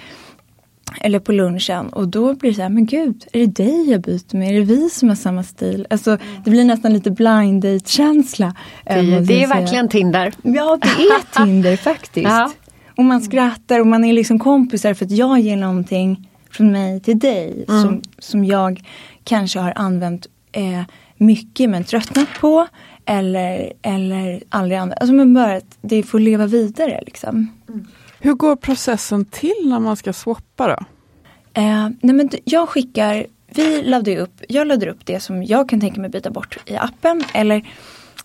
eller 1.02 1.20
på 1.20 1.32
lunchen 1.32 1.90
och 1.90 2.08
då 2.08 2.34
blir 2.34 2.52
det 2.52 2.56
så 2.56 2.62
här, 2.62 2.70
men 2.70 2.86
gud, 2.86 3.26
är 3.34 3.40
det 3.40 3.64
dig 3.64 3.92
jag 3.92 4.02
byter 4.02 4.38
med? 4.38 4.50
Är 4.50 4.54
det 4.54 4.62
vi 4.66 4.90
som 4.90 5.10
har 5.10 5.16
samma 5.16 5.44
stil? 5.44 5.88
Alltså 5.90 6.18
det 6.46 6.50
blir 6.52 6.64
nästan 6.66 6.94
lite 6.94 7.12
blind 7.12 7.62
date 7.64 7.90
känsla. 7.90 8.56
Det, 8.86 8.92
är- 8.94 9.22
det 9.22 9.44
är 9.44 9.48
verkligen 9.48 9.90
Tinder. 9.90 10.34
Ja, 10.42 10.78
det 10.82 10.88
är 10.88 11.44
Tinder 11.46 11.78
faktiskt. 11.78 12.28
Ja. 12.30 12.52
Och 12.98 13.04
man 13.06 13.22
skrattar 13.22 13.80
och 13.80 13.88
man 13.88 14.06
är 14.06 14.14
liksom 14.14 14.40
kompisar 14.40 14.94
för 14.94 15.06
att 15.06 15.12
jag 15.12 15.40
ger 15.40 15.58
någonting 15.58 16.30
från 16.52 16.72
mig 16.72 17.00
till 17.00 17.20
dig 17.20 17.66
Mm. 17.70 17.82
som, 17.82 18.02
som 18.20 18.46
jag 18.46 18.84
kanske 19.24 19.60
har 19.60 19.74
använt 19.76 20.28
eh, 20.52 20.82
mycket 21.18 21.70
men 21.70 21.84
tröttnat 21.84 22.28
på. 22.40 22.68
Eller, 23.06 23.74
eller 23.82 24.44
aldrig 24.50 24.78
använt. 24.80 25.02
Alltså 25.02 25.14
men 25.14 25.34
bara 25.34 25.56
att 25.56 25.78
det 25.82 26.04
får 26.04 26.20
leva 26.20 26.46
vidare 26.46 27.04
liksom. 27.06 27.48
Hur 28.20 28.34
går 28.34 28.56
processen 28.56 29.26
till 29.26 29.56
när 29.66 29.80
man 29.80 29.98
ska 29.98 30.14
swappa 30.14 30.68
då? 30.68 30.86
Eh, 31.62 31.90
nej 32.02 32.16
men 32.16 32.30
jag 32.44 32.70
skickar, 32.70 33.26
vi 33.48 33.82
laddar 33.82 34.18
upp, 34.18 34.42
jag 34.50 34.68
laddar 34.68 34.88
upp 34.88 35.06
det 35.06 35.20
som 35.20 35.44
jag 35.44 35.70
kan 35.70 35.82
tänka 35.82 36.02
mig 36.02 36.10
byta 36.10 36.30
bort 36.30 36.58
i 36.66 36.76
appen. 36.76 37.24
Eller 37.34 37.68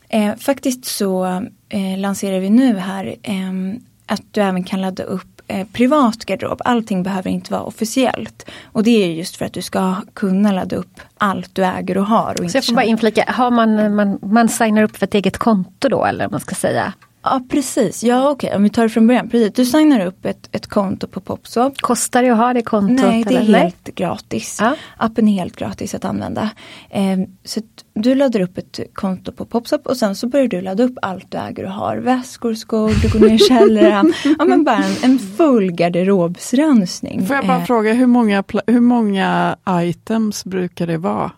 eh, 0.08 0.34
faktiskt 0.36 0.84
så 0.84 1.24
eh, 1.68 1.98
lanserar 1.98 2.40
vi 2.40 2.50
nu 2.50 2.76
här 2.76 3.16
ehm, 3.22 3.80
att 4.06 4.22
du 4.30 4.40
även 4.40 4.64
kan 4.64 4.80
ladda 4.80 5.02
upp 5.02 5.42
eh, 5.48 5.66
privat 5.72 6.24
garderob. 6.24 6.62
Allting 6.64 7.02
behöver 7.02 7.30
inte 7.30 7.52
vara 7.52 7.62
officiellt. 7.62 8.50
Och 8.64 8.82
det 8.82 9.04
är 9.04 9.06
just 9.06 9.36
för 9.36 9.44
att 9.44 9.52
du 9.52 9.62
ska 9.62 9.96
kunna 10.14 10.52
ladda 10.52 10.76
upp 10.76 11.00
allt 11.18 11.54
du 11.54 11.64
äger 11.64 11.98
och 11.98 12.06
har. 12.06 12.42
Och 12.42 12.50
Så 12.50 12.56
jag 12.56 12.64
får 12.64 12.74
bara 12.74 12.84
inflika, 12.84 13.24
har 13.28 13.50
man, 13.50 13.94
man, 13.94 14.18
man 14.22 14.48
signar 14.48 14.82
upp 14.82 14.96
för 14.96 15.06
ett 15.06 15.14
eget 15.14 15.38
konto 15.38 15.88
då 15.88 16.04
eller 16.04 16.28
man 16.28 16.40
ska 16.40 16.54
säga? 16.54 16.92
Ja 17.24 17.40
precis, 17.48 18.04
ja 18.04 18.30
okej 18.30 18.48
okay. 18.48 18.56
om 18.56 18.62
vi 18.62 18.70
tar 18.70 18.82
det 18.82 18.88
från 18.88 19.06
början. 19.06 19.28
Precis. 19.28 19.52
Du 19.52 19.64
signar 19.64 20.06
upp 20.06 20.24
ett, 20.24 20.48
ett 20.52 20.66
konto 20.66 21.06
på 21.06 21.20
Popswap. 21.20 21.80
Kostar 21.80 22.22
det 22.22 22.30
att 22.30 22.38
ha 22.38 22.52
det 22.52 22.62
kontot? 22.62 23.06
Nej 23.06 23.24
det 23.24 23.34
är 23.34 23.40
eller? 23.40 23.58
helt 23.58 23.84
gratis. 23.94 24.58
Ja. 24.60 24.76
Appen 24.96 25.28
är 25.28 25.32
helt 25.32 25.56
gratis 25.56 25.94
att 25.94 26.04
använda. 26.04 26.50
Eh, 26.90 27.18
så 27.44 27.60
du 27.94 28.14
laddar 28.14 28.40
upp 28.40 28.58
ett 28.58 28.80
konto 28.92 29.32
på 29.32 29.44
Popswap 29.44 29.86
och 29.86 29.96
sen 29.96 30.16
så 30.16 30.28
börjar 30.28 30.46
du 30.46 30.60
ladda 30.60 30.84
upp 30.84 30.98
allt 31.02 31.30
du 31.30 31.38
äger 31.38 31.64
och 31.64 31.72
har. 31.72 31.96
Väskor, 31.96 32.54
skor, 32.54 32.92
du 33.02 33.18
går 33.18 33.28
ner 33.28 33.34
i 33.34 33.38
källaren. 33.48 34.12
ja 34.38 34.44
men 34.44 34.64
bara 34.64 34.76
en, 34.76 34.96
en 35.02 35.18
full 35.18 35.72
garderobsrensning. 35.72 37.26
Får 37.26 37.36
jag 37.36 37.46
bara 37.46 37.58
eh. 37.58 37.64
fråga 37.64 37.92
hur 37.92 38.06
många, 38.06 38.44
hur 38.66 38.80
många 38.80 39.56
items 39.68 40.44
brukar 40.44 40.86
det 40.86 40.98
vara? 40.98 41.30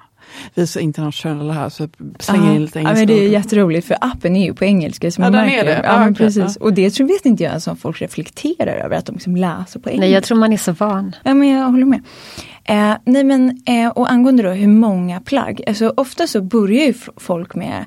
Vi 0.54 0.62
är 0.62 0.66
så 0.66 0.80
internationella 0.80 1.52
här 1.52 1.68
så 1.68 1.88
slänger 2.18 2.54
in 2.54 2.62
lite 2.62 2.78
engelska 2.78 3.00
ja, 3.00 3.06
men 3.06 3.06
Det 3.06 3.24
är 3.24 3.28
jätteroligt 3.28 3.86
för 3.86 3.96
appen 4.00 4.36
är 4.36 4.44
ju 4.44 4.54
på 4.54 4.64
engelska. 4.64 5.10
Som 5.10 5.24
ja, 5.24 5.30
man 5.30 5.40
den 5.40 5.50
är 5.50 5.64
det. 5.64 5.80
Ja, 5.84 5.98
men 5.98 6.14
precis. 6.14 6.56
Och 6.56 6.72
det 6.72 6.90
tror 6.90 7.08
vet 7.08 7.26
inte 7.26 7.42
jag 7.42 7.50
ens 7.50 7.66
om 7.66 7.76
folk 7.76 8.02
reflekterar 8.02 8.76
över 8.76 8.96
att 8.96 9.06
de 9.06 9.12
liksom 9.12 9.36
läser 9.36 9.80
på 9.80 9.88
engelska. 9.88 10.00
Nej, 10.00 10.10
jag 10.10 10.22
tror 10.22 10.38
man 10.38 10.52
är 10.52 10.56
så 10.56 10.72
van. 10.72 11.16
Ja, 11.22 11.34
men 11.34 11.48
jag 11.48 11.70
håller 11.70 11.86
med. 11.86 12.02
Eh, 12.64 12.96
nej 13.04 13.24
men, 13.24 13.62
eh, 13.66 13.88
och 13.88 14.10
angående 14.10 14.42
då 14.42 14.50
hur 14.50 14.68
många 14.68 15.20
plagg, 15.20 15.62
alltså 15.66 15.94
ofta 15.96 16.26
så 16.26 16.42
börjar 16.42 16.86
ju 16.86 16.94
folk 17.16 17.54
med 17.54 17.84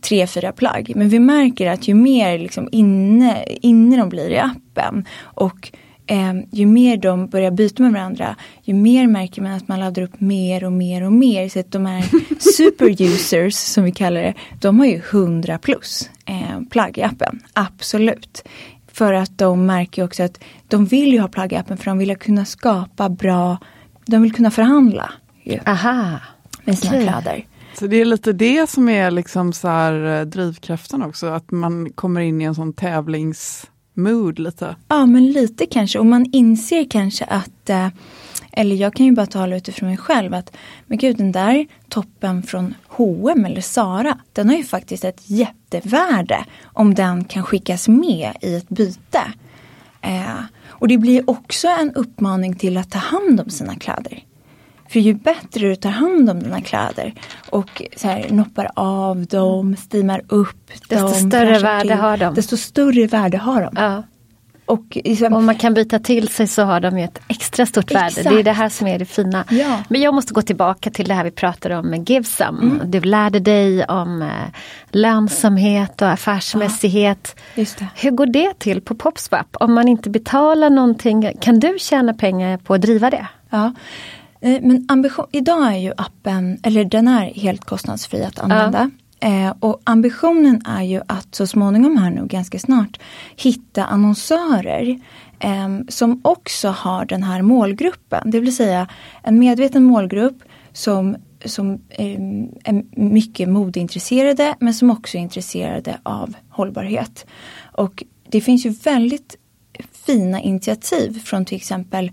tre, 0.00 0.26
fyra 0.26 0.52
plagg. 0.52 0.92
Men 0.96 1.08
vi 1.08 1.18
märker 1.18 1.70
att 1.70 1.88
ju 1.88 1.94
mer 1.94 2.38
liksom 2.38 2.68
inne, 2.72 3.44
inne 3.44 3.96
de 3.96 4.08
blir 4.08 4.30
i 4.30 4.38
appen 4.38 5.04
och 5.20 5.72
eh, 6.06 6.34
ju 6.50 6.66
mer 6.66 6.96
de 6.96 7.26
börjar 7.26 7.50
byta 7.50 7.82
med 7.82 7.92
varandra, 7.92 8.36
ju 8.62 8.74
mer 8.74 9.06
märker 9.06 9.42
man 9.42 9.52
att 9.52 9.68
man 9.68 9.80
laddar 9.80 10.02
upp 10.02 10.20
mer 10.20 10.64
och 10.64 10.72
mer 10.72 11.02
och 11.02 11.12
mer. 11.12 11.48
Så 11.48 11.60
att 11.60 11.72
de 11.72 11.86
här 11.86 12.02
super-users 12.38 13.54
som 13.54 13.84
vi 13.84 13.92
kallar 13.92 14.22
det, 14.22 14.34
de 14.60 14.78
har 14.78 14.86
ju 14.86 14.96
100 15.10 15.58
plus 15.58 16.10
eh, 16.24 16.60
plagg 16.70 16.98
i 16.98 17.02
appen. 17.02 17.40
Absolut. 17.52 18.44
För 18.92 19.12
att 19.12 19.38
de 19.38 19.66
märker 19.66 20.04
också 20.04 20.22
att 20.22 20.44
de 20.68 20.86
vill 20.86 21.12
ju 21.12 21.20
ha 21.20 21.28
plagg 21.28 21.52
i 21.52 21.56
appen 21.56 21.76
för 21.76 21.84
de 21.84 21.98
vill 21.98 22.16
kunna 22.16 22.44
skapa 22.44 23.08
bra, 23.08 23.58
de 24.06 24.22
vill 24.22 24.32
kunna 24.32 24.50
förhandla. 24.50 25.12
Ju, 25.42 25.58
Aha. 25.66 26.20
Med 26.64 26.78
sina 26.78 26.92
okay. 26.92 27.02
kläder. 27.02 27.46
Så 27.78 27.86
det 27.86 27.96
är 27.96 28.04
lite 28.04 28.32
det 28.32 28.70
som 28.70 28.88
är 28.88 29.10
liksom 29.10 29.52
så 29.52 29.68
här 29.68 30.20
eh, 30.20 30.26
drivkraften 30.26 31.02
också, 31.02 31.26
att 31.26 31.50
man 31.50 31.90
kommer 31.92 32.20
in 32.20 32.40
i 32.40 32.44
en 32.44 32.54
sån 32.54 32.72
tävlings 32.72 33.66
mood 33.94 34.38
lite. 34.38 34.76
Ja 34.88 35.06
men 35.06 35.32
lite 35.32 35.66
kanske 35.66 35.98
och 35.98 36.06
man 36.06 36.26
inser 36.32 36.84
kanske 36.90 37.24
att 37.24 37.70
eh, 37.70 37.88
eller 38.52 38.76
jag 38.76 38.94
kan 38.94 39.06
ju 39.06 39.12
bara 39.12 39.26
tala 39.26 39.56
utifrån 39.56 39.88
mig 39.88 39.98
själv 39.98 40.34
att 40.34 40.56
men 40.86 40.98
gud 40.98 41.16
den 41.16 41.32
där 41.32 41.66
toppen 41.88 42.42
från 42.42 42.74
H&M 42.88 43.44
eller 43.44 43.60
Sara 43.60 44.18
den 44.32 44.48
har 44.48 44.56
ju 44.56 44.64
faktiskt 44.64 45.04
ett 45.04 45.30
jättevärde 45.30 46.44
om 46.64 46.94
den 46.94 47.24
kan 47.24 47.42
skickas 47.42 47.88
med 47.88 48.32
i 48.40 48.54
ett 48.54 48.68
byte. 48.68 49.32
Eh, 50.00 50.40
och 50.66 50.88
det 50.88 50.98
blir 50.98 51.30
också 51.30 51.68
en 51.68 51.94
uppmaning 51.94 52.54
till 52.54 52.76
att 52.76 52.90
ta 52.90 52.98
hand 52.98 53.40
om 53.40 53.50
sina 53.50 53.74
kläder. 53.74 54.22
För 54.88 55.00
ju 55.00 55.14
bättre 55.14 55.68
du 55.68 55.76
tar 55.76 55.90
hand 55.90 56.30
om 56.30 56.42
dina 56.42 56.60
kläder 56.60 57.14
och 57.50 57.82
så 57.96 58.08
här, 58.08 58.26
noppar 58.30 58.70
av 58.74 59.26
dem, 59.26 59.76
steamar 59.76 60.22
upp 60.28 60.70
desto 60.88 60.94
dem. 60.96 61.30
Större 61.30 61.58
värde 61.58 61.88
till, 61.88 61.98
har 61.98 62.16
de. 62.16 62.34
Desto 62.34 62.56
större 62.56 63.06
värde 63.06 63.38
har 63.38 63.62
de. 63.62 63.70
Ja. 63.76 64.02
Och 64.66 64.98
liksom, 65.04 65.32
om 65.32 65.46
man 65.46 65.54
kan 65.54 65.74
byta 65.74 65.98
till 65.98 66.28
sig 66.28 66.46
så 66.46 66.62
har 66.62 66.80
de 66.80 66.98
ju 66.98 67.04
ett 67.04 67.20
extra 67.28 67.66
stort 67.66 67.90
exakt. 67.90 68.18
värde. 68.18 68.30
Det 68.30 68.40
är 68.40 68.42
det 68.42 68.52
här 68.52 68.68
som 68.68 68.86
är 68.86 68.98
det 68.98 69.04
fina. 69.04 69.44
Ja. 69.50 69.82
Men 69.88 70.00
jag 70.00 70.14
måste 70.14 70.34
gå 70.34 70.42
tillbaka 70.42 70.90
till 70.90 71.08
det 71.08 71.14
här 71.14 71.24
vi 71.24 71.30
pratade 71.30 71.76
om 71.76 71.86
med 71.86 72.10
Givesome. 72.10 72.62
Mm. 72.62 72.90
Du 72.90 73.00
lärde 73.00 73.40
dig 73.40 73.84
om 73.84 74.22
eh, 74.22 74.28
lönsamhet 74.90 76.02
och 76.02 76.08
affärsmässighet. 76.08 77.36
Ja, 77.54 77.64
Hur 77.94 78.10
går 78.10 78.26
det 78.26 78.58
till 78.58 78.80
på 78.80 78.94
Popswap? 78.94 79.56
Om 79.60 79.74
man 79.74 79.88
inte 79.88 80.10
betalar 80.10 80.70
någonting, 80.70 81.32
kan 81.40 81.60
du 81.60 81.76
tjäna 81.78 82.14
pengar 82.14 82.58
på 82.58 82.74
att 82.74 82.80
driva 82.80 83.10
det? 83.10 83.26
Ja. 83.50 83.72
Eh, 84.44 84.58
men 84.62 84.84
ambition, 84.88 85.26
idag 85.32 85.72
är 85.72 85.78
ju 85.78 85.92
appen, 85.96 86.58
eller 86.62 86.84
den 86.84 87.08
är 87.08 87.34
helt 87.34 87.64
kostnadsfri 87.64 88.24
att 88.24 88.38
använda. 88.38 88.90
Ja. 89.20 89.28
Eh, 89.28 89.54
och 89.60 89.80
ambitionen 89.84 90.62
är 90.66 90.82
ju 90.82 91.00
att 91.06 91.34
så 91.34 91.46
småningom 91.46 91.96
här 91.96 92.10
nu 92.10 92.26
ganska 92.26 92.58
snart 92.58 93.00
hitta 93.36 93.84
annonsörer 93.84 95.00
eh, 95.38 95.68
som 95.88 96.20
också 96.24 96.68
har 96.68 97.04
den 97.04 97.22
här 97.22 97.42
målgruppen. 97.42 98.30
Det 98.30 98.40
vill 98.40 98.56
säga 98.56 98.88
en 99.22 99.38
medveten 99.38 99.84
målgrupp 99.84 100.42
som, 100.72 101.16
som 101.44 101.72
eh, 101.88 102.20
är 102.64 103.00
mycket 103.00 103.48
modeintresserade 103.48 104.54
men 104.60 104.74
som 104.74 104.90
också 104.90 105.16
är 105.16 105.22
intresserade 105.22 105.98
av 106.02 106.34
hållbarhet. 106.48 107.26
Och 107.72 108.04
det 108.28 108.40
finns 108.40 108.66
ju 108.66 108.70
väldigt 108.70 109.36
fina 110.06 110.40
initiativ 110.40 111.20
från 111.24 111.44
till 111.44 111.56
exempel 111.56 112.12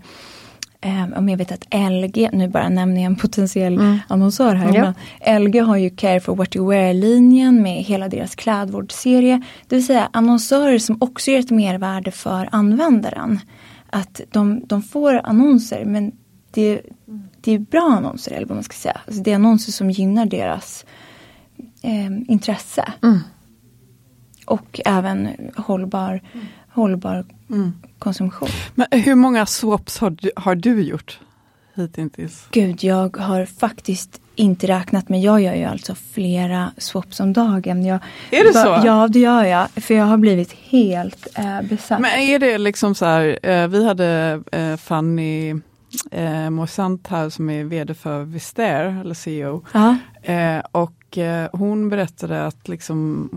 eh, 0.82 1.18
om 1.18 1.28
jag 1.28 1.36
vet 1.36 1.52
att 1.52 1.66
LG, 1.90 2.30
nu 2.32 2.48
bara 2.48 2.68
nämner 2.68 2.96
jag 2.96 3.06
en 3.06 3.16
potentiell 3.16 3.74
mm. 3.74 3.98
annonsör 4.08 4.54
här. 4.54 4.74
Ja. 4.74 4.94
Men 5.24 5.44
LG 5.44 5.60
har 5.60 5.76
ju 5.76 5.90
Care 5.90 6.20
for 6.20 6.36
what 6.36 6.56
you 6.56 6.70
wear-linjen 6.70 7.62
med 7.62 7.82
hela 7.82 8.08
deras 8.08 8.34
klädvårdsserie. 8.34 9.42
Det 9.68 9.76
vill 9.76 9.86
säga 9.86 10.08
annonsörer 10.12 10.78
som 10.78 10.96
också 11.00 11.30
ger 11.30 11.40
ett 11.40 11.50
mervärde 11.50 12.10
för 12.10 12.48
användaren. 12.52 13.40
Att 13.90 14.20
de, 14.30 14.62
de 14.66 14.82
får 14.82 15.20
annonser 15.24 15.84
men 15.84 16.12
det, 16.50 16.82
det 17.40 17.52
är 17.52 17.58
bra 17.58 17.92
annonser 17.96 18.32
eller 18.32 18.46
vad 18.46 18.56
man 18.56 18.64
ska 18.64 18.74
säga. 18.74 19.00
Alltså 19.06 19.22
det 19.22 19.30
är 19.30 19.34
annonser 19.34 19.72
som 19.72 19.90
gynnar 19.90 20.26
deras 20.26 20.84
eh, 21.82 22.06
intresse. 22.06 22.92
Mm. 23.02 23.18
Och 24.46 24.80
även 24.84 25.28
hållbar, 25.56 26.20
mm. 26.34 26.46
hållbar 26.68 27.24
mm 27.50 27.72
konsumtion. 28.02 28.48
Men 28.74 28.86
hur 28.90 29.14
många 29.14 29.46
swaps 29.46 29.98
har 29.98 30.10
du, 30.10 30.30
har 30.36 30.54
du 30.54 30.82
gjort 30.82 31.20
hittills? 31.74 32.46
Gud, 32.50 32.84
jag 32.84 33.16
har 33.16 33.46
faktiskt 33.46 34.20
inte 34.34 34.66
räknat 34.66 35.08
men 35.08 35.20
jag 35.20 35.40
gör 35.40 35.54
ju 35.54 35.64
alltså 35.64 35.94
flera 36.12 36.72
swaps 36.78 37.20
om 37.20 37.32
dagen. 37.32 37.84
Jag, 37.84 37.98
är 38.30 38.44
det 38.44 38.52
så? 38.52 38.82
Ja 38.86 39.08
det 39.08 39.18
gör 39.18 39.44
jag, 39.44 39.68
för 39.70 39.94
jag 39.94 40.04
har 40.04 40.16
blivit 40.16 40.52
helt 40.52 41.26
eh, 41.34 41.62
besatt. 41.62 42.00
Men 42.00 42.10
är 42.20 42.38
det 42.38 42.58
liksom 42.58 42.94
så 42.94 43.04
här, 43.04 43.38
eh, 43.42 43.68
vi 43.68 43.84
hade 43.84 44.42
eh, 44.52 44.76
Fanny 44.76 45.54
eh, 46.10 46.50
Morsant 46.50 47.08
här 47.08 47.30
som 47.30 47.50
är 47.50 47.64
VD 47.64 47.94
för 47.94 48.22
Vister, 48.22 49.00
eller 49.00 49.14
CEO. 49.14 49.64
Eh, 50.22 50.62
och 50.72 51.18
eh, 51.18 51.48
hon 51.52 51.88
berättade 51.88 52.46
att 52.46 52.68
liksom 52.68 53.28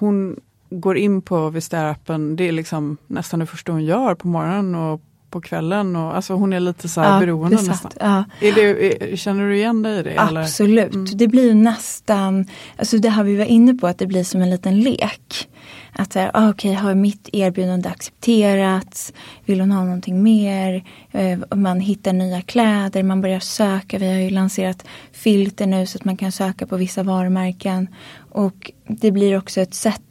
hon 0.00 0.40
går 0.70 0.96
in 0.96 1.22
på 1.22 1.50
Vister-appen, 1.50 2.36
det 2.36 2.48
är 2.48 2.52
liksom 2.52 2.96
nästan 3.06 3.40
det 3.40 3.46
första 3.46 3.72
hon 3.72 3.84
gör 3.84 4.14
på 4.14 4.28
morgonen 4.28 4.74
och 4.74 5.00
på 5.30 5.40
kvällen. 5.40 5.96
Och, 5.96 6.16
alltså 6.16 6.34
hon 6.34 6.52
är 6.52 6.60
lite 6.60 6.88
så 6.88 7.00
här 7.00 7.14
ja, 7.14 7.20
beroende 7.20 7.56
besatt, 7.56 7.84
nästan. 7.84 7.92
Ja. 8.40 8.46
Är 8.48 8.52
det, 8.52 9.12
är, 9.12 9.16
känner 9.16 9.48
du 9.48 9.56
igen 9.56 9.82
dig 9.82 10.00
i 10.00 10.02
det? 10.02 10.14
Absolut, 10.18 10.94
mm. 10.94 11.06
det 11.14 11.28
blir 11.28 11.54
nästan, 11.54 12.46
alltså 12.76 12.98
det 12.98 13.08
här 13.08 13.24
vi 13.24 13.36
var 13.36 13.44
inne 13.44 13.74
på 13.74 13.86
att 13.86 13.98
det 13.98 14.06
blir 14.06 14.24
som 14.24 14.40
en 14.40 14.50
liten 14.50 14.80
lek. 14.80 15.48
Att 15.92 16.12
så 16.12 16.20
ah, 16.34 16.50
okej, 16.50 16.70
okay, 16.70 16.84
har 16.84 16.94
mitt 16.94 17.28
erbjudande 17.32 17.88
accepterats? 17.88 19.12
Vill 19.44 19.60
hon 19.60 19.72
ha 19.72 19.84
någonting 19.84 20.22
mer? 20.22 20.84
Eh, 21.10 21.38
man 21.54 21.80
hittar 21.80 22.12
nya 22.12 22.42
kläder, 22.42 23.02
man 23.02 23.20
börjar 23.20 23.40
söka. 23.40 23.98
Vi 23.98 24.06
har 24.06 24.20
ju 24.20 24.30
lanserat 24.30 24.84
filter 25.12 25.66
nu 25.66 25.86
så 25.86 25.98
att 25.98 26.04
man 26.04 26.16
kan 26.16 26.32
söka 26.32 26.66
på 26.66 26.76
vissa 26.76 27.02
varumärken. 27.02 27.88
Och 28.30 28.72
det 28.86 29.10
blir 29.10 29.38
också 29.38 29.60
ett 29.60 29.74
sätt 29.74 30.02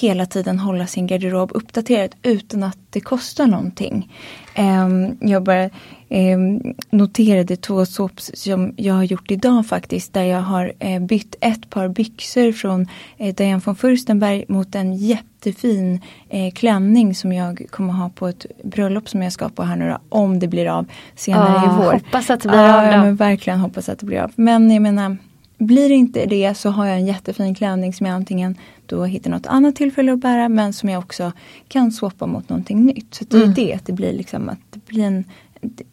hela 0.00 0.26
tiden 0.26 0.58
hålla 0.58 0.86
sin 0.86 1.06
garderob 1.06 1.50
uppdaterad 1.54 2.14
utan 2.22 2.62
att 2.62 2.78
det 2.90 3.00
kostar 3.00 3.46
någonting. 3.46 4.12
Um, 4.58 5.16
jag 5.20 5.42
bara 5.42 5.70
um, 6.08 6.74
noterade 6.90 7.56
två 7.56 7.86
såps 7.86 8.30
som 8.34 8.74
jag 8.76 8.94
har 8.94 9.02
gjort 9.04 9.30
idag 9.30 9.66
faktiskt 9.66 10.14
där 10.14 10.22
jag 10.22 10.40
har 10.40 10.72
uh, 10.84 11.00
bytt 11.00 11.36
ett 11.40 11.70
par 11.70 11.88
byxor 11.88 12.52
från 12.52 12.80
uh, 13.20 13.34
Diane 13.34 13.62
von 13.64 13.76
Furstenberg 13.76 14.44
mot 14.48 14.74
en 14.74 14.94
jättefin 14.94 16.00
uh, 16.34 16.50
klänning 16.50 17.14
som 17.14 17.32
jag 17.32 17.66
kommer 17.70 17.92
ha 17.92 18.08
på 18.08 18.28
ett 18.28 18.46
bröllop 18.64 19.08
som 19.08 19.22
jag 19.22 19.32
ska 19.32 19.48
på 19.48 19.62
här 19.62 19.76
nu 19.76 19.88
då, 19.88 19.98
om 20.08 20.38
det 20.38 20.48
blir 20.48 20.66
av 20.66 20.86
senare 21.16 21.58
oh, 21.58 21.64
i 21.64 21.84
vår. 21.84 21.92
Hoppas 21.92 22.30
att 22.30 22.40
det 22.40 22.48
blir 22.48 22.58
av. 22.58 22.84
Ja, 22.84 23.02
men 23.02 23.16
verkligen 23.16 23.58
hoppas 23.58 23.88
att 23.88 23.98
det 23.98 24.06
blir 24.06 24.20
av. 24.20 24.32
Men 24.34 24.70
jag 24.70 24.82
menar 24.82 25.16
blir 25.58 25.88
det 25.88 25.94
inte 25.94 26.26
det 26.26 26.54
så 26.54 26.70
har 26.70 26.86
jag 26.86 26.96
en 26.96 27.06
jättefin 27.06 27.54
klänning 27.54 27.92
som 27.92 28.06
jag 28.06 28.14
antingen 28.14 28.56
då 28.86 29.04
hittar 29.04 29.30
något 29.30 29.46
annat 29.46 29.76
tillfälle 29.76 30.12
att 30.12 30.18
bära 30.18 30.48
men 30.48 30.72
som 30.72 30.88
jag 30.88 30.98
också 30.98 31.32
kan 31.68 31.92
swappa 31.92 32.26
mot 32.26 32.48
någonting 32.48 32.84
nytt. 32.84 33.14
Så 33.14 33.24
det 33.24 33.36
är 33.36 33.42
mm. 33.42 33.54
det, 33.54 33.74
att 33.74 33.86
det 33.86 33.92
blir 33.92 34.12
liksom 34.12 34.48
att 34.48 34.58
det 34.70 34.86
blir 34.86 35.04
en 35.04 35.24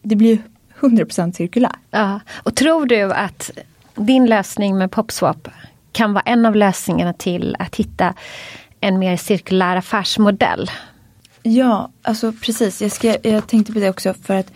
det 0.02 0.16
blir 0.16 0.38
100% 0.80 1.32
cirkulär. 1.32 1.76
Ja. 1.90 2.20
Och 2.32 2.54
tror 2.54 2.86
du 2.86 3.12
att 3.12 3.50
din 3.94 4.26
lösning 4.26 4.78
med 4.78 4.90
PopSwap 4.90 5.48
kan 5.92 6.12
vara 6.12 6.22
en 6.22 6.46
av 6.46 6.56
lösningarna 6.56 7.12
till 7.12 7.56
att 7.58 7.76
hitta 7.76 8.14
en 8.80 8.98
mer 8.98 9.16
cirkulär 9.16 9.76
affärsmodell? 9.76 10.70
Ja, 11.42 11.90
alltså 12.02 12.32
precis. 12.32 12.82
Jag, 12.82 12.92
ska, 12.92 13.16
jag 13.22 13.46
tänkte 13.46 13.72
på 13.72 13.78
det 13.78 13.90
också 13.90 14.14
för 14.14 14.34
att 14.34 14.52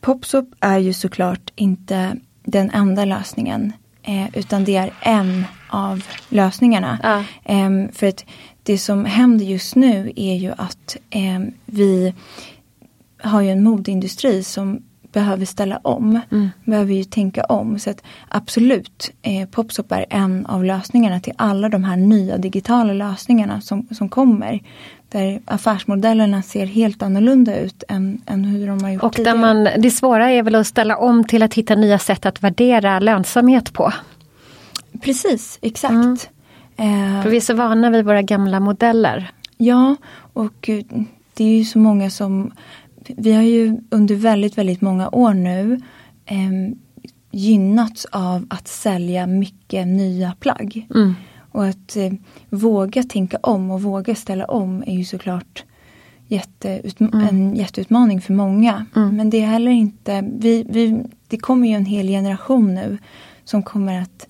PopSwap 0.00 0.44
är 0.60 0.78
ju 0.78 0.92
såklart 0.92 1.52
inte 1.54 2.16
den 2.44 2.70
enda 2.70 3.04
lösningen. 3.04 3.72
Eh, 4.06 4.26
utan 4.32 4.64
det 4.64 4.76
är 4.76 4.92
en 5.00 5.44
av 5.68 6.04
lösningarna. 6.28 6.98
Ja. 7.02 7.24
Eh, 7.54 7.70
för 7.92 8.06
att 8.06 8.24
det 8.62 8.78
som 8.78 9.04
händer 9.04 9.44
just 9.44 9.74
nu 9.76 10.12
är 10.16 10.34
ju 10.34 10.52
att 10.56 10.96
eh, 11.10 11.40
vi 11.64 12.14
har 13.22 13.40
ju 13.40 13.50
en 13.50 13.62
modeindustri 13.62 14.44
som 14.44 14.82
behöver 15.14 15.44
ställa 15.44 15.76
om. 15.82 16.20
Mm. 16.30 16.50
Behöver 16.64 16.94
ju 16.94 17.04
tänka 17.04 17.44
om. 17.44 17.78
Så 17.78 17.90
att 17.90 18.02
absolut, 18.28 19.12
eh, 19.22 19.48
Popsop 19.48 19.92
är 19.92 20.06
en 20.10 20.46
av 20.46 20.64
lösningarna 20.64 21.20
till 21.20 21.32
alla 21.36 21.68
de 21.68 21.84
här 21.84 21.96
nya 21.96 22.38
digitala 22.38 22.92
lösningarna 22.92 23.60
som, 23.60 23.86
som 23.90 24.08
kommer. 24.08 24.60
Där 25.08 25.40
affärsmodellerna 25.44 26.42
ser 26.42 26.66
helt 26.66 27.02
annorlunda 27.02 27.58
ut 27.58 27.84
än, 27.88 28.20
än 28.26 28.44
hur 28.44 28.66
de 28.66 28.82
har 28.82 28.90
gjort 28.90 29.02
Och 29.02 29.12
tidigare. 29.12 29.38
man, 29.38 29.68
det 29.78 29.90
svåra 29.90 30.30
är 30.30 30.42
väl 30.42 30.54
att 30.54 30.66
ställa 30.66 30.96
om 30.96 31.24
till 31.24 31.42
att 31.42 31.54
hitta 31.54 31.74
nya 31.74 31.98
sätt 31.98 32.26
att 32.26 32.42
värdera 32.42 33.00
lönsamhet 33.00 33.72
på. 33.72 33.92
Precis, 35.02 35.58
exakt. 35.62 36.30
Mm. 36.76 37.22
För 37.22 37.30
vi 37.30 37.36
är 37.36 37.40
så 37.40 37.54
vana 37.54 37.90
vid 37.90 38.04
våra 38.04 38.22
gamla 38.22 38.60
modeller. 38.60 39.30
Ja, 39.56 39.96
och 40.32 40.68
eh, 40.68 40.84
det 41.34 41.44
är 41.44 41.58
ju 41.58 41.64
så 41.64 41.78
många 41.78 42.10
som 42.10 42.52
vi 43.16 43.32
har 43.32 43.42
ju 43.42 43.76
under 43.90 44.14
väldigt, 44.14 44.58
väldigt 44.58 44.80
många 44.80 45.08
år 45.08 45.34
nu 45.34 45.80
eh, 46.26 46.76
gynnats 47.30 48.04
av 48.04 48.46
att 48.50 48.68
sälja 48.68 49.26
mycket 49.26 49.86
nya 49.86 50.34
plagg. 50.40 50.86
Mm. 50.94 51.14
Och 51.52 51.66
att 51.66 51.96
eh, 51.96 52.12
våga 52.50 53.02
tänka 53.02 53.38
om 53.42 53.70
och 53.70 53.82
våga 53.82 54.14
ställa 54.14 54.44
om 54.44 54.84
är 54.86 54.94
ju 54.94 55.04
såklart 55.04 55.64
jätteutma 56.28 57.08
mm. 57.12 57.28
en 57.28 57.56
jätteutmaning 57.56 58.20
för 58.20 58.32
många. 58.32 58.86
Mm. 58.96 59.16
Men 59.16 59.30
det 59.30 59.40
är 59.40 59.46
heller 59.46 59.70
inte, 59.70 60.24
vi, 60.38 60.66
vi, 60.68 61.04
det 61.28 61.36
kommer 61.36 61.68
ju 61.68 61.74
en 61.74 61.86
hel 61.86 62.08
generation 62.08 62.74
nu 62.74 62.98
som 63.44 63.62
kommer 63.62 64.00
att 64.00 64.26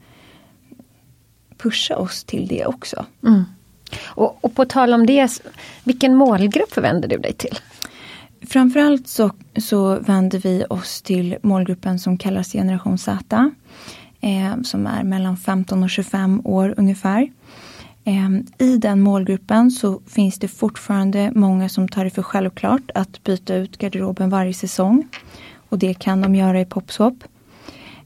pusha 1.56 1.96
oss 1.96 2.24
till 2.24 2.46
det 2.46 2.66
också. 2.66 3.06
Mm. 3.26 3.44
Och, 4.04 4.38
och 4.44 4.54
på 4.54 4.64
tal 4.64 4.94
om 4.94 5.06
det, 5.06 5.40
vilken 5.84 6.14
målgrupp 6.14 6.76
vänder 6.76 7.08
du 7.08 7.16
dig 7.16 7.32
till? 7.32 7.58
Framförallt 8.48 9.08
så, 9.08 9.30
så 9.56 9.98
vänder 10.00 10.38
vi 10.38 10.64
oss 10.70 11.02
till 11.02 11.36
målgruppen 11.42 11.98
som 11.98 12.18
kallas 12.18 12.52
generation 12.52 12.98
Z. 12.98 13.50
Eh, 14.20 14.62
som 14.62 14.86
är 14.86 15.04
mellan 15.04 15.36
15 15.36 15.82
och 15.82 15.90
25 15.90 16.40
år 16.44 16.74
ungefär. 16.76 17.32
Eh, 18.04 18.30
I 18.58 18.76
den 18.76 19.00
målgruppen 19.00 19.70
så 19.70 20.00
finns 20.06 20.38
det 20.38 20.48
fortfarande 20.48 21.32
många 21.34 21.68
som 21.68 21.88
tar 21.88 22.04
det 22.04 22.10
för 22.10 22.22
självklart 22.22 22.90
att 22.94 23.24
byta 23.24 23.54
ut 23.54 23.78
garderoben 23.78 24.30
varje 24.30 24.54
säsong. 24.54 25.08
Och 25.68 25.78
det 25.78 25.94
kan 25.94 26.20
de 26.20 26.34
göra 26.34 26.60
i 26.60 26.64
Popswap. 26.64 27.14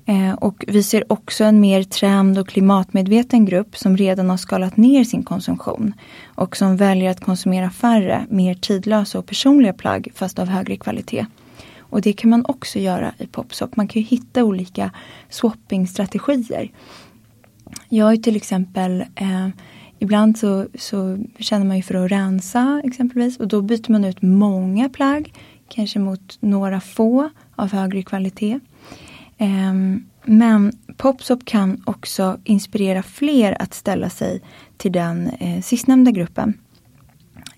Eh, 0.09 0.33
och 0.33 0.65
vi 0.69 0.83
ser 0.83 1.13
också 1.13 1.45
en 1.45 1.61
mer 1.61 1.83
trend 1.83 2.39
och 2.39 2.49
klimatmedveten 2.49 3.45
grupp 3.45 3.77
som 3.77 3.97
redan 3.97 4.31
har 4.31 4.37
skalat 4.37 4.77
ner 4.77 5.05
sin 5.05 5.23
konsumtion. 5.23 5.93
Och 6.27 6.57
som 6.57 6.77
väljer 6.77 7.11
att 7.11 7.21
konsumera 7.21 7.71
färre, 7.71 8.27
mer 8.31 8.55
tidlösa 8.55 9.19
och 9.19 9.27
personliga 9.27 9.73
plagg 9.73 10.09
fast 10.15 10.39
av 10.39 10.49
högre 10.49 10.77
kvalitet. 10.77 11.27
Och 11.79 12.01
det 12.01 12.13
kan 12.13 12.31
man 12.31 12.45
också 12.49 12.79
göra 12.79 13.15
i 13.19 13.27
Popsop. 13.27 13.77
Man 13.77 13.89
kan 13.89 14.03
ju 14.03 14.09
hitta 14.09 14.45
olika 14.45 14.91
swappingstrategier. 15.29 16.71
Jag 17.89 18.13
är 18.13 18.17
till 18.17 18.37
exempel 18.37 19.05
eh, 19.15 19.49
Ibland 19.99 20.39
så, 20.39 20.67
så 20.75 21.19
känner 21.39 21.67
man 21.67 21.77
ju 21.77 21.83
för 21.83 21.95
att 21.95 22.11
rensa 22.11 22.81
exempelvis 22.85 23.37
och 23.37 23.49
då 23.49 23.63
byter 23.63 23.93
man 23.93 24.05
ut 24.05 24.23
många 24.23 24.89
plagg. 24.89 25.33
Kanske 25.69 25.99
mot 25.99 26.37
några 26.41 26.81
få 26.81 27.31
av 27.57 27.73
högre 27.73 28.03
kvalitet. 28.03 28.61
Um, 29.39 30.07
men 30.25 30.73
Popsop 30.97 31.45
kan 31.45 31.83
också 31.87 32.39
inspirera 32.45 33.03
fler 33.03 33.63
att 33.63 33.75
ställa 33.75 34.11
sig 34.11 34.43
till 34.77 34.93
den 34.93 35.29
eh, 35.29 35.63
sistnämnda 35.63 36.11
gruppen. 36.11 36.55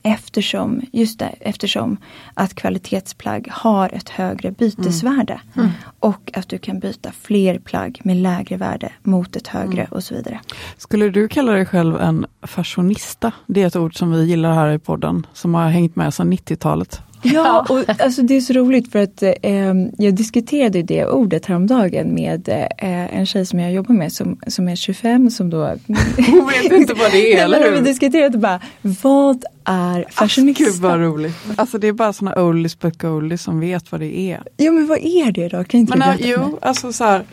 Eftersom, 0.02 0.82
just 0.92 1.18
det, 1.18 1.34
eftersom 1.40 1.96
att 2.34 2.54
kvalitetsplagg 2.54 3.48
har 3.50 3.88
ett 3.94 4.08
högre 4.08 4.50
bytesvärde. 4.50 5.40
Mm. 5.54 5.66
Mm. 5.66 5.70
Och 6.00 6.30
att 6.34 6.48
du 6.48 6.58
kan 6.58 6.78
byta 6.78 7.12
fler 7.12 7.58
plagg 7.58 8.00
med 8.04 8.16
lägre 8.16 8.56
värde 8.56 8.92
mot 9.02 9.36
ett 9.36 9.46
högre 9.46 9.88
och 9.90 10.04
så 10.04 10.14
vidare. 10.14 10.40
Skulle 10.76 11.10
du 11.10 11.28
kalla 11.28 11.52
dig 11.52 11.66
själv 11.66 12.00
en 12.00 12.26
fashionista? 12.42 13.32
Det 13.46 13.62
är 13.62 13.66
ett 13.66 13.76
ord 13.76 13.98
som 13.98 14.12
vi 14.12 14.24
gillar 14.24 14.54
här 14.54 14.72
i 14.72 14.78
podden, 14.78 15.26
som 15.32 15.54
har 15.54 15.68
hängt 15.68 15.96
med 15.96 16.14
sedan 16.14 16.32
90-talet. 16.32 17.02
Ja, 17.34 17.66
och 17.68 18.00
alltså 18.00 18.22
det 18.22 18.36
är 18.36 18.40
så 18.40 18.52
roligt 18.52 18.92
för 18.92 18.98
att 18.98 19.22
eh, 19.22 19.74
jag 19.98 20.14
diskuterade 20.14 20.82
det 20.82 21.06
ordet 21.06 21.46
häromdagen 21.46 22.14
med 22.14 22.48
eh, 22.48 23.18
en 23.18 23.26
tjej 23.26 23.46
som 23.46 23.58
jag 23.58 23.72
jobbar 23.72 23.94
med 23.94 24.12
som, 24.12 24.38
som 24.46 24.68
är 24.68 24.76
25 24.76 25.30
som 25.30 25.50
då... 25.50 25.58
Hon 26.16 26.50
vet 26.62 26.72
inte 26.72 26.94
vad 26.94 27.10
det 27.10 27.34
är, 27.34 27.44
eller 27.44 27.64
hur? 27.64 27.72
Vi 27.72 27.80
diskuterade 27.80 28.38
bara, 28.38 28.60
vad 28.82 29.44
är 29.64 30.04
fashionista? 30.10 30.64
Gud 30.64 30.74
vad 30.74 31.00
roligt. 31.00 31.36
Alltså 31.56 31.78
det 31.78 31.88
är 31.88 31.92
bara 31.92 32.12
såna 32.12 32.34
oldies 32.34 32.78
but 32.78 33.02
goldies 33.02 33.42
som 33.42 33.60
vet 33.60 33.92
vad 33.92 34.00
det 34.00 34.18
är. 34.18 34.42
Ja 34.56 34.72
men 34.72 34.86
vad 34.86 34.98
är 34.98 35.32
det 35.32 35.48
då? 35.48 35.64
Kan 35.64 35.80
inte 35.80 35.98
men, 35.98 36.16
du 36.16 36.28
Jo, 36.28 36.58
alltså 36.62 36.92
så 36.92 37.04
här, 37.04 37.24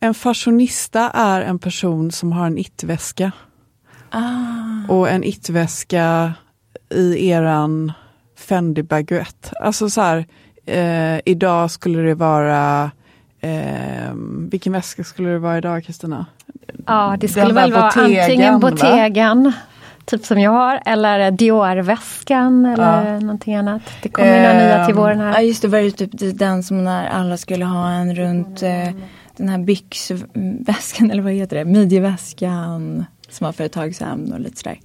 en 0.00 0.14
fashionista 0.14 1.10
är 1.10 1.40
en 1.40 1.58
person 1.58 2.12
som 2.12 2.32
har 2.32 2.46
en 2.46 2.58
it-väska. 2.58 3.32
Ah. 4.10 4.92
Och 4.92 5.10
en 5.10 5.24
it-väska 5.24 6.32
i 6.94 7.28
eran 7.28 7.92
Fendi 8.36 8.82
baguette. 8.82 9.52
Alltså 9.60 9.90
så 9.90 10.00
här, 10.00 10.26
eh, 10.66 11.20
idag 11.24 11.70
skulle 11.70 12.02
det 12.02 12.14
vara 12.14 12.90
eh, 13.40 14.14
vilken 14.50 14.72
väska 14.72 15.04
skulle 15.04 15.28
det 15.28 15.38
vara 15.38 15.58
idag 15.58 15.84
Kristina? 15.84 16.26
Ja 16.86 17.16
det 17.20 17.28
skulle 17.28 17.52
väl 17.52 17.72
vara 17.72 17.86
Bottegen, 17.86 18.22
antingen 18.22 18.60
Bottegen, 18.60 19.52
typ 20.04 20.24
som 20.24 20.40
jag 20.40 20.50
har, 20.50 20.82
eller 20.86 21.30
Dior-väskan 21.30 22.66
eller 22.66 23.12
ja. 23.12 23.20
någonting 23.20 23.54
annat. 23.54 23.82
Det 24.02 24.08
kommer 24.08 24.36
eh, 24.36 24.42
några 24.42 24.66
nya 24.66 24.86
till 24.86 24.94
våren 24.94 25.20
här. 25.20 25.32
Ja 25.32 25.40
just 25.40 25.62
det, 25.62 25.68
var 25.68 25.78
ju 25.78 25.90
typ 25.90 26.38
den 26.38 26.62
som 26.62 26.84
när 26.84 27.08
alla 27.08 27.36
skulle 27.36 27.64
ha 27.64 27.90
en 27.90 28.14
runt 28.14 28.62
eh, 28.62 28.88
den 29.36 29.48
här 29.48 29.58
byxväskan 29.58 31.10
eller 31.10 31.22
vad 31.22 31.32
heter 31.32 31.56
det, 31.56 31.64
midjeväskan 31.64 33.04
som 33.28 33.44
var 33.44 33.52
för 33.52 33.64
ett 33.64 33.72
tag 33.72 33.94
sedan 33.94 34.32
och 34.32 34.40
lite 34.40 34.56
sådär. 34.56 34.80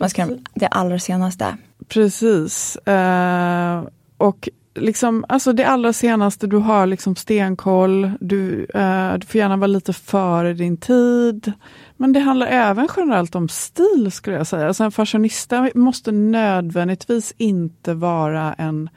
Man 0.00 0.10
ska, 0.10 0.28
det 0.54 0.66
allra 0.66 0.98
senaste. 0.98 1.56
Precis. 1.92 2.78
Uh, 2.88 3.88
och 4.16 4.48
liksom, 4.74 5.24
alltså 5.28 5.52
det 5.52 5.64
allra 5.64 5.92
senaste, 5.92 6.46
du 6.46 6.56
har 6.56 6.86
liksom 6.86 7.16
stenkoll, 7.16 8.10
du, 8.20 8.66
uh, 8.74 9.14
du 9.18 9.26
får 9.26 9.38
gärna 9.38 9.56
vara 9.56 9.66
lite 9.66 9.92
före 9.92 10.52
din 10.52 10.76
tid. 10.76 11.52
Men 11.96 12.12
det 12.12 12.20
handlar 12.20 12.46
även 12.46 12.88
generellt 12.96 13.34
om 13.34 13.48
stil 13.48 14.10
skulle 14.12 14.36
jag 14.36 14.46
säga. 14.46 14.68
Alltså 14.68 14.84
en 14.84 14.92
fashionista 14.92 15.70
måste 15.74 16.12
nödvändigtvis 16.12 17.34
inte 17.38 17.94
vara 17.94 18.52
en 18.52 18.88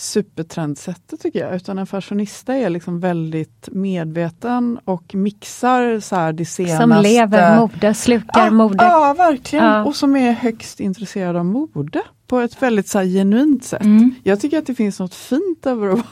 supertrendsetter 0.00 1.16
tycker 1.16 1.40
jag, 1.40 1.56
utan 1.56 1.78
en 1.78 1.86
fashionista 1.86 2.54
är 2.54 2.70
liksom 2.70 3.00
väldigt 3.00 3.68
medveten 3.72 4.78
och 4.84 5.14
mixar 5.14 6.00
så 6.00 6.16
här 6.16 6.32
det 6.32 6.44
senaste. 6.44 6.76
Som 6.76 7.02
lever 7.02 7.56
mode, 7.56 7.94
slukar 7.94 8.44
ja, 8.44 8.50
mode. 8.50 8.84
Ja, 8.84 9.14
verkligen. 9.18 9.64
Ja. 9.64 9.84
Och 9.84 9.96
som 9.96 10.16
är 10.16 10.32
högst 10.32 10.80
intresserad 10.80 11.36
av 11.36 11.44
mode 11.44 12.02
på 12.26 12.40
ett 12.40 12.62
väldigt 12.62 12.88
så 12.88 12.98
här, 12.98 13.06
genuint 13.06 13.64
sätt. 13.64 13.82
Mm. 13.82 14.14
Jag 14.22 14.40
tycker 14.40 14.58
att 14.58 14.66
det 14.66 14.74
finns 14.74 15.00
något 15.00 15.14
fint 15.14 15.66
över 15.66 15.88
att 15.88 15.94
vara 15.94 16.04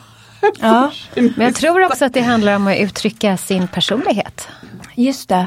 Ja, 0.60 0.90
men 1.14 1.40
jag 1.40 1.54
tror 1.54 1.84
också 1.84 2.04
att 2.04 2.14
det 2.14 2.20
handlar 2.20 2.56
om 2.56 2.66
att 2.66 2.78
uttrycka 2.78 3.36
sin 3.36 3.68
personlighet. 3.68 4.48
Just 4.94 5.28
det. 5.28 5.46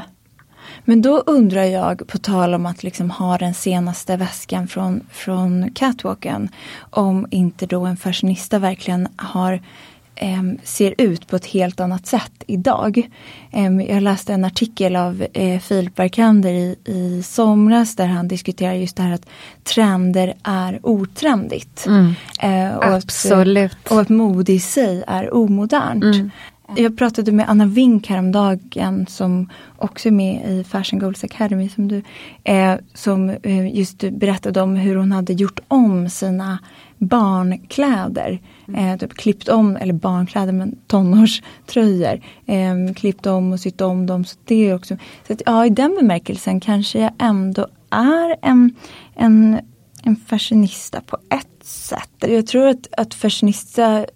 Men 0.84 1.02
då 1.02 1.18
undrar 1.26 1.64
jag, 1.64 2.06
på 2.08 2.18
tal 2.18 2.54
om 2.54 2.66
att 2.66 2.82
liksom 2.82 3.10
ha 3.10 3.38
den 3.38 3.54
senaste 3.54 4.16
väskan 4.16 4.68
från, 4.68 5.00
från 5.10 5.70
catwalken, 5.74 6.48
om 6.90 7.26
inte 7.30 7.66
då 7.66 7.86
en 7.86 7.96
fashionista 7.96 8.58
verkligen 8.58 9.08
har 9.16 9.60
eh, 10.14 10.42
ser 10.62 10.94
ut 10.98 11.26
på 11.26 11.36
ett 11.36 11.46
helt 11.46 11.80
annat 11.80 12.06
sätt 12.06 12.44
idag. 12.46 13.08
Eh, 13.50 13.72
jag 13.72 14.02
läste 14.02 14.32
en 14.32 14.44
artikel 14.44 14.96
av 14.96 15.26
eh, 15.32 15.60
Filip 15.60 15.94
Barkander 15.94 16.52
i, 16.52 16.76
i 16.84 17.22
somras 17.22 17.96
där 17.96 18.06
han 18.06 18.28
diskuterar 18.28 18.72
just 18.72 18.96
det 18.96 19.02
här 19.02 19.12
att 19.12 19.26
trender 19.64 20.34
är 20.42 20.80
otrendigt. 20.82 21.86
Mm. 21.86 22.14
Eh, 22.40 22.76
och 22.76 22.84
Absolut. 22.84 23.76
Att, 23.84 23.92
och 23.92 24.00
att 24.00 24.08
mode 24.08 24.52
i 24.52 24.60
sig 24.60 25.04
är 25.06 25.34
omodernt. 25.34 26.04
Mm. 26.04 26.30
Jag 26.76 26.96
pratade 26.98 27.32
med 27.32 27.48
Anna 27.48 27.66
Wink 27.66 28.08
häromdagen 28.08 29.06
som 29.08 29.48
också 29.76 30.08
är 30.08 30.12
med 30.12 30.50
i 30.50 30.64
Fashion 30.64 30.98
Goals 30.98 31.24
Academy 31.24 31.68
som 31.68 31.88
du 31.88 32.02
eh, 32.44 32.74
som 32.94 33.30
eh, 33.30 33.76
just 33.76 33.98
berättade 33.98 34.60
om 34.60 34.76
hur 34.76 34.96
hon 34.96 35.12
hade 35.12 35.32
gjort 35.32 35.60
om 35.68 36.10
sina 36.10 36.58
barnkläder. 36.98 38.40
Eh, 38.76 38.96
typ 38.96 39.14
klippt 39.14 39.48
om, 39.48 39.76
eller 39.76 39.92
barnkläder 39.92 40.52
men 40.52 40.78
tonårströjor. 40.86 42.20
Eh, 42.46 42.94
klippt 42.96 43.26
om 43.26 43.52
och 43.52 43.60
sytt 43.60 43.80
om 43.80 44.06
dem. 44.06 44.24
Så 44.24 44.38
det 44.44 44.68
är 44.68 44.74
också, 44.74 44.96
så 45.26 45.32
att, 45.32 45.42
ja, 45.46 45.66
i 45.66 45.70
den 45.70 45.96
bemärkelsen 46.00 46.60
kanske 46.60 46.98
jag 46.98 47.12
ändå 47.18 47.66
är 47.90 48.36
en, 48.42 48.76
en, 49.14 49.60
en 50.02 50.16
fashionista 50.16 51.00
på 51.00 51.18
ett 51.30 51.66
sätt. 51.66 52.10
Jag 52.20 52.46
tror 52.46 52.68
att, 52.68 52.86
att 52.96 53.14
fashionista 53.14 54.06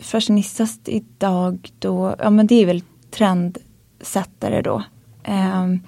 fashionistas 0.00 0.80
idag 0.84 1.70
då, 1.78 2.16
ja 2.18 2.30
men 2.30 2.46
det 2.46 2.62
är 2.62 2.66
väl 2.66 2.82
trendsättare 3.10 4.62
då. 4.62 4.82
Um, 5.28 5.80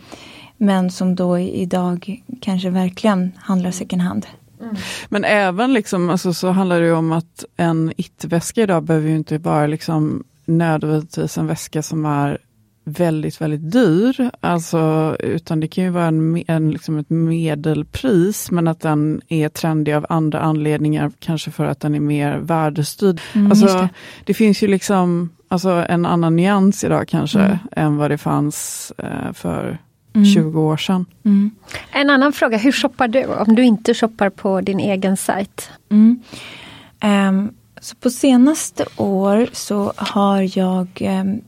Men 0.57 0.91
som 0.91 1.15
då 1.15 1.39
idag 1.39 2.23
kanske 2.41 2.71
verkligen 2.71 3.33
handlar 3.39 3.71
second 3.71 4.03
hand. 4.03 4.27
Mm. 4.61 4.77
Men 5.09 5.25
även 5.25 5.73
liksom, 5.73 6.11
alltså, 6.11 6.35
så 6.35 6.51
handlar 6.51 6.81
det 6.81 6.93
om 6.93 7.13
att 7.13 7.45
en 7.57 7.93
it-väska 7.97 8.63
idag 8.63 8.83
behöver 8.83 9.09
ju 9.09 9.17
inte 9.17 9.39
vara 9.39 9.67
liksom 9.67 10.25
nödvändigtvis 10.45 11.39
en 11.39 11.47
väska 11.47 11.83
som 11.83 12.05
är 12.07 12.39
väldigt, 12.85 13.41
väldigt 13.41 13.73
dyr. 13.73 14.31
Alltså, 14.41 15.17
utan 15.21 15.61
det 15.61 15.69
kan 15.69 15.85
ju 15.85 15.91
vara 15.91 16.07
en, 16.07 16.45
en, 16.47 16.71
liksom 16.71 16.99
ett 16.99 17.11
medelpris, 17.11 18.51
men 18.51 18.69
att 18.69 18.81
den 18.81 19.21
är 19.29 19.49
trendig 19.49 19.93
av 19.93 20.07
andra 20.09 20.41
anledningar, 20.41 21.13
kanske 21.19 21.51
för 21.51 21.65
att 21.65 21.81
den 21.81 21.95
är 21.95 22.01
mer 22.01 22.39
värdestyrd. 22.39 23.21
Mm, 23.33 23.51
alltså, 23.51 23.67
det. 23.67 23.89
det. 24.25 24.35
finns 24.35 24.63
ju 24.63 24.69
liksom 24.69 25.31
alltså, 25.49 25.71
en 25.89 26.07
annan 26.07 26.37
nyans 26.37 26.85
idag 26.85 27.09
kanske, 27.09 27.41
mm. 27.41 27.59
än 27.73 27.97
vad 27.97 28.11
det 28.11 28.19
fanns 28.19 28.93
eh, 28.99 29.33
för 29.33 29.79
mm. 30.15 30.27
20 30.27 30.61
år 30.61 30.77
sedan. 30.77 31.07
Mm. 31.25 31.51
En 31.91 32.11
annan 32.11 32.33
fråga, 32.33 32.59
hur 32.59 32.73
shoppar 32.73 33.09
du 33.09 33.25
om 33.25 33.55
du 33.55 33.65
inte 33.65 33.95
shoppar 33.95 34.31
på 34.31 34.61
din 34.61 34.81
egen 34.81 35.17
sajt? 35.17 35.71
Um, 35.89 37.55
så 37.81 37.97
på 37.97 38.11
senaste 38.11 38.85
år 38.97 39.49
så 39.53 39.93
har 39.97 40.59
jag 40.59 40.89
um, 41.01 41.41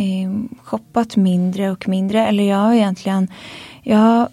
eh, 0.00 0.30
shoppat 0.62 1.16
mindre 1.16 1.70
och 1.70 1.88
mindre. 1.88 2.26
Eller 2.26 2.44
jag 2.44 2.56
har 2.56 2.74
egentligen, 2.74 3.28
jag 3.82 3.98
har, 3.98 4.28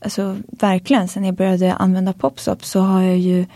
alltså 0.00 0.36
verkligen 0.50 1.08
sen 1.08 1.24
jag 1.24 1.34
började 1.34 1.74
använda 1.74 2.12
Popsop 2.12 2.64
så 2.64 2.80
har 2.80 3.02
jag 3.02 3.18
ju 3.18 3.46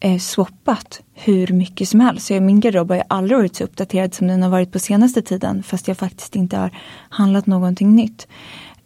eh, 0.00 0.18
swappat 0.18 1.00
hur 1.14 1.48
mycket 1.48 1.88
som 1.88 2.00
helst. 2.00 2.26
Så 2.26 2.40
min 2.40 2.60
garderob 2.60 2.90
har 2.90 3.02
aldrig 3.08 3.38
varit 3.38 3.56
så 3.56 3.64
uppdaterad 3.64 4.14
som 4.14 4.26
den 4.26 4.42
har 4.42 4.50
varit 4.50 4.72
på 4.72 4.78
senaste 4.78 5.22
tiden 5.22 5.62
fast 5.62 5.88
jag 5.88 5.98
faktiskt 5.98 6.36
inte 6.36 6.56
har 6.56 6.70
handlat 7.08 7.46
någonting 7.46 7.96
nytt. 7.96 8.28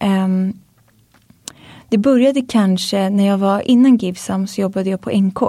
Um, 0.00 0.53
det 1.88 1.98
började 1.98 2.42
kanske 2.42 3.11
när 3.11 3.26
jag 3.26 3.38
var 3.38 3.61
innan 3.61 3.96
Givsam. 3.96 4.46
så 4.46 4.61
jobbade 4.61 4.90
jag 4.90 5.00
på 5.00 5.11
NK 5.11 5.42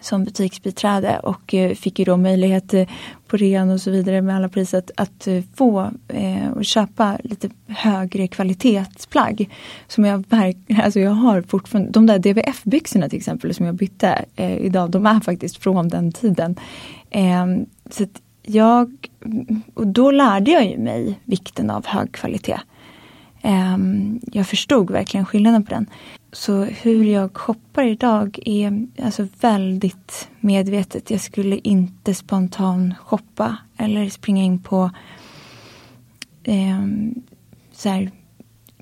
som 0.00 0.24
butiksbiträde 0.24 1.18
och 1.18 1.54
eh, 1.54 1.74
fick 1.74 1.98
ju 1.98 2.04
då 2.04 2.16
möjlighet 2.16 2.74
eh, 2.74 2.88
på 3.26 3.36
rean 3.36 3.70
och 3.70 3.80
så 3.80 3.90
vidare 3.90 4.22
med 4.22 4.36
alla 4.36 4.48
priser 4.48 4.78
att, 4.78 4.90
att 4.96 5.26
eh, 5.26 5.42
få 5.54 5.90
eh, 6.08 6.50
och 6.54 6.64
köpa 6.64 7.18
lite 7.24 7.50
högre 7.66 8.28
kvalitetsplagg. 8.28 9.50
Som 9.88 10.04
jag 10.04 10.24
verkligen, 10.28 10.82
alltså 10.84 11.00
jag 11.00 11.10
har 11.10 11.42
fortfarande, 11.42 11.90
de 11.90 12.06
där 12.06 12.18
DVF-byxorna 12.18 13.08
till 13.08 13.18
exempel 13.18 13.54
som 13.54 13.66
jag 13.66 13.74
bytte 13.74 14.24
eh, 14.36 14.56
idag, 14.56 14.90
de 14.90 15.06
är 15.06 15.20
faktiskt 15.20 15.56
från 15.56 15.88
den 15.88 16.12
tiden. 16.12 16.56
Eh, 17.10 17.46
så 17.90 18.06
jag, 18.42 19.08
och 19.74 19.86
då 19.86 20.10
lärde 20.10 20.50
jag 20.50 20.66
ju 20.66 20.78
mig 20.78 21.20
vikten 21.24 21.70
av 21.70 21.86
hög 21.86 22.12
kvalitet. 22.12 22.60
Ehm, 23.42 24.20
jag 24.32 24.46
förstod 24.46 24.90
verkligen 24.90 25.26
skillnaden 25.26 25.64
på 25.64 25.70
den. 25.70 25.86
Så 26.32 26.64
hur 26.64 27.04
jag 27.04 27.36
shoppar 27.36 27.82
idag 27.82 28.38
är 28.44 28.86
alltså 29.02 29.28
väldigt 29.40 30.28
medvetet. 30.40 31.10
Jag 31.10 31.20
skulle 31.20 31.56
inte 31.56 32.14
spontan 32.14 32.94
shoppa 33.04 33.56
eller 33.76 34.08
springa 34.08 34.42
in 34.42 34.62
på 34.62 34.90
eh, 36.42 36.84
så 37.72 37.88
här, 37.88 38.10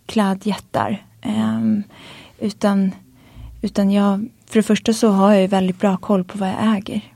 klädjättar. 0.06 1.06
Eh, 1.22 1.60
utan, 2.38 2.90
utan 3.62 3.90
jag, 3.90 4.28
för 4.46 4.58
det 4.58 4.62
första 4.62 4.92
så 4.92 5.08
har 5.08 5.34
jag 5.34 5.48
väldigt 5.48 5.80
bra 5.80 5.96
koll 5.96 6.24
på 6.24 6.38
vad 6.38 6.48
jag 6.48 6.76
äger. 6.76 7.12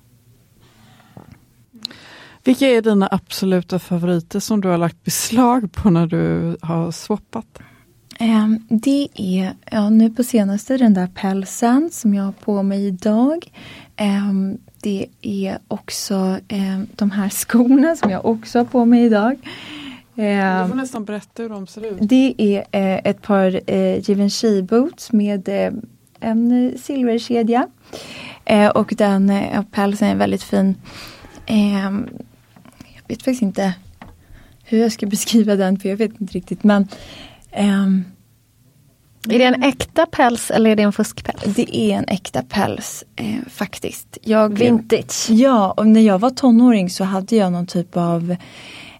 Vilka 2.44 2.66
är 2.66 2.82
dina 2.82 3.08
absoluta 3.10 3.78
favoriter 3.78 4.40
som 4.40 4.60
du 4.60 4.68
har 4.68 4.78
lagt 4.78 5.04
beslag 5.04 5.72
på 5.72 5.90
när 5.90 6.06
du 6.06 6.56
har 6.62 6.90
swappat? 6.90 7.58
Ehm, 8.22 8.66
det 8.68 9.08
är 9.14 9.54
ja, 9.70 9.90
nu 9.90 10.10
på 10.10 10.24
senaste 10.24 10.76
den 10.76 10.94
där 10.94 11.06
pälsen 11.06 11.90
som 11.92 12.14
jag 12.14 12.24
har 12.24 12.32
på 12.32 12.62
mig 12.62 12.86
idag. 12.86 13.52
Ehm, 13.96 14.58
det 14.82 15.06
är 15.22 15.58
också 15.68 16.38
ehm, 16.48 16.86
de 16.96 17.10
här 17.10 17.28
skorna 17.28 17.96
som 17.96 18.10
jag 18.10 18.24
också 18.26 18.58
har 18.58 18.64
på 18.64 18.84
mig 18.84 19.04
idag. 19.04 19.36
Du 20.14 20.68
får 20.68 20.74
nästan 20.74 21.04
berätta 21.04 21.42
hur 21.42 21.48
de 21.48 21.66
ser 21.66 21.86
ut. 21.86 21.98
Det 22.00 22.34
är 22.38 22.58
eh, 22.58 23.00
ett 23.04 23.22
par 23.22 23.60
eh, 23.66 24.08
Givenchy 24.08 24.62
boots 24.62 25.12
med 25.12 25.48
eh, 25.48 25.72
en 26.20 26.72
silverkedja. 26.78 27.68
och 28.74 28.94
den 28.96 29.32
pälsen 29.70 30.08
är 30.08 30.14
väldigt 30.14 30.42
fin. 30.42 30.74
jag 31.46 33.08
vet 33.08 33.22
faktiskt 33.22 33.42
inte 33.42 33.74
hur 34.64 34.78
jag 34.78 34.92
ska 34.92 35.06
beskriva 35.16 35.56
den 35.56 35.78
för 35.78 35.88
jag 35.88 35.96
vet 35.96 36.20
inte 36.20 36.34
riktigt 36.34 36.64
men 36.64 36.88
Um, 37.58 38.04
är 39.28 39.38
det 39.38 39.44
en 39.44 39.62
äkta 39.62 40.06
päls 40.06 40.50
eller 40.50 40.70
är 40.70 40.76
det 40.76 40.82
en 40.82 40.92
fuskpäls? 40.92 41.42
Det 41.44 41.76
är 41.76 41.96
en 41.96 42.04
äkta 42.08 42.42
päls 42.42 43.04
eh, 43.16 43.48
faktiskt. 43.48 44.18
Jag, 44.22 44.58
Vintage? 44.58 45.30
Ja, 45.30 45.70
och 45.70 45.86
när 45.86 46.00
jag 46.00 46.18
var 46.18 46.30
tonåring 46.30 46.90
så 46.90 47.04
hade 47.04 47.36
jag 47.36 47.52
någon 47.52 47.66
typ 47.66 47.96
av 47.96 48.36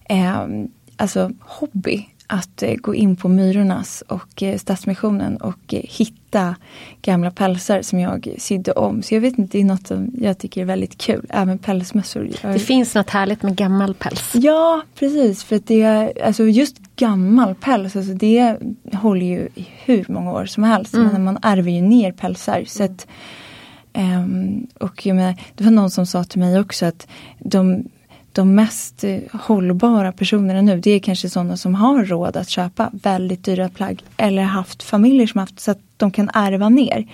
eh, 0.09 0.45
alltså 0.97 1.31
hobby 1.39 2.07
att 2.31 2.63
eh, 2.63 2.75
gå 2.75 2.95
in 2.95 3.15
på 3.15 3.27
Myrornas 3.27 4.03
och 4.07 4.43
eh, 4.43 4.57
Stadsmissionen 4.57 5.37
och 5.37 5.73
eh, 5.73 5.81
hitta 5.83 6.55
gamla 7.01 7.31
pälsar 7.31 7.81
som 7.81 7.99
jag 7.99 8.35
sydde 8.37 8.71
om. 8.71 9.01
Så 9.01 9.15
jag 9.15 9.21
vet 9.21 9.37
inte, 9.37 9.57
det 9.57 9.61
är 9.61 9.65
något 9.65 9.87
som 9.87 10.11
jag 10.17 10.37
tycker 10.37 10.61
är 10.61 10.65
väldigt 10.65 10.97
kul. 10.97 11.25
Även 11.29 11.57
pälsmössor. 11.57 12.29
Det 12.41 12.59
finns 12.59 12.95
något 12.95 13.09
härligt 13.09 13.43
med 13.43 13.55
gammal 13.55 13.93
päls. 13.93 14.31
Ja, 14.33 14.81
precis. 14.95 15.43
För 15.43 15.55
att 15.55 15.67
det 15.67 15.81
är, 15.81 16.23
alltså 16.25 16.43
just 16.43 16.77
gammal 16.95 17.55
päls, 17.55 17.95
alltså 17.95 18.13
det 18.13 18.57
håller 18.93 19.25
ju 19.25 19.47
i 19.55 19.67
hur 19.85 20.05
många 20.07 20.31
år 20.31 20.45
som 20.45 20.63
helst. 20.63 20.93
Mm. 20.93 21.07
Men 21.07 21.23
man 21.23 21.37
ärver 21.41 21.71
ju 21.71 21.81
ner 21.81 22.11
pälsar. 22.11 22.63
Så 22.67 22.83
att, 22.83 23.07
um, 23.93 24.67
och 24.79 25.05
jag 25.05 25.15
menar, 25.15 25.35
det 25.55 25.63
var 25.63 25.71
någon 25.71 25.91
som 25.91 26.05
sa 26.05 26.23
till 26.23 26.39
mig 26.39 26.59
också 26.59 26.85
att 26.85 27.07
de 27.39 27.83
de 28.31 28.55
mest 28.55 29.03
hållbara 29.33 30.11
personerna 30.11 30.61
nu, 30.61 30.79
det 30.79 30.91
är 30.91 30.99
kanske 30.99 31.29
sådana 31.29 31.57
som 31.57 31.75
har 31.75 32.05
råd 32.05 32.37
att 32.37 32.49
köpa 32.49 32.89
väldigt 32.93 33.43
dyra 33.43 33.69
plagg 33.69 34.03
eller 34.17 34.43
haft 34.43 34.83
familjer 34.83 35.27
som 35.27 35.39
haft 35.39 35.59
så 35.59 35.71
att 35.71 35.79
de 35.97 36.11
kan 36.11 36.29
ärva 36.33 36.69
ner. 36.69 37.07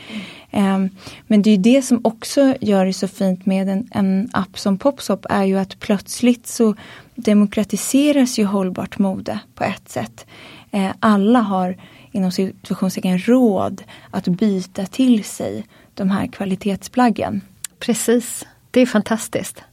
Mm. 0.51 0.89
Men 1.28 1.41
det 1.41 1.49
är 1.49 1.57
det 1.57 1.82
som 1.82 1.99
också 2.03 2.55
gör 2.61 2.86
det 2.86 2.93
så 2.93 3.07
fint 3.07 3.45
med 3.45 3.70
en, 3.70 3.88
en 3.91 4.30
app 4.34 4.59
som 4.59 4.78
Popsop 4.78 5.26
är 5.30 5.43
ju 5.43 5.59
att 5.59 5.80
plötsligt 5.80 6.47
så 6.47 6.76
demokratiseras 7.15 8.39
ju 8.39 8.45
hållbart 8.45 8.99
mode 8.99 9.39
på 9.55 9.63
ett 9.63 9.89
sätt. 9.89 10.26
Ehm, 10.72 10.93
alla 10.99 11.39
har 11.39 11.78
inom 12.11 12.32
situationstecken 12.32 13.20
råd 13.20 13.84
att 14.11 14.28
byta 14.28 14.86
till 14.86 15.24
sig 15.24 15.68
de 15.93 16.09
här 16.09 16.28
kvalitetsplaggen. 16.28 17.41
Precis, 17.80 18.45
det 18.72 18.82
är 18.82 18.86
fantastiskt. 18.86 19.63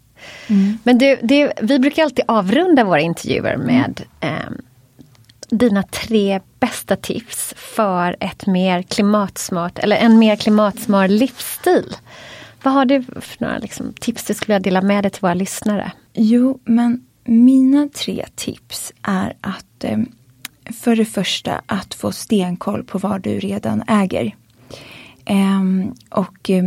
Mm. 0.47 0.79
Men 0.83 0.99
du, 0.99 1.19
det, 1.23 1.53
vi 1.63 1.79
brukar 1.79 2.03
alltid 2.03 2.25
avrunda 2.29 2.85
våra 2.85 3.01
intervjuer 3.01 3.57
med 3.57 4.03
eh, 4.21 4.31
dina 5.49 5.83
tre 5.83 6.41
bästa 6.61 6.97
tips 6.97 7.55
för 7.57 8.17
ett 8.21 8.47
mer 8.47 8.83
klimatsmart 8.83 9.79
eller 9.79 9.97
en 9.97 10.19
mer 10.19 10.37
klimatsmart 10.37 11.11
livsstil. 11.11 11.97
Vad 12.63 12.75
har 12.75 12.85
du 12.85 13.03
för 13.03 13.45
några 13.45 13.59
liksom, 13.59 13.93
tips 14.01 14.25
du 14.25 14.35
skulle 14.35 14.55
vilja 14.55 14.71
dela 14.71 14.83
med 14.83 15.05
dig 15.05 15.11
till 15.11 15.21
våra 15.21 15.35
lyssnare? 15.35 15.93
Jo, 16.13 16.61
men 16.65 17.07
mina 17.25 17.89
tre 17.89 18.27
tips 18.35 18.93
är 19.03 19.35
att 19.41 19.85
eh, 19.85 19.99
för 20.73 20.97
det 20.97 21.05
första 21.05 21.63
att 21.67 21.95
få 21.95 22.13
stenkoll 22.13 22.85
på 22.85 22.99
vad 22.99 23.23
du 23.23 23.39
redan 23.39 23.83
äger. 23.89 24.37
Eh, 25.25 25.63
och 26.11 26.51
eh, 26.51 26.65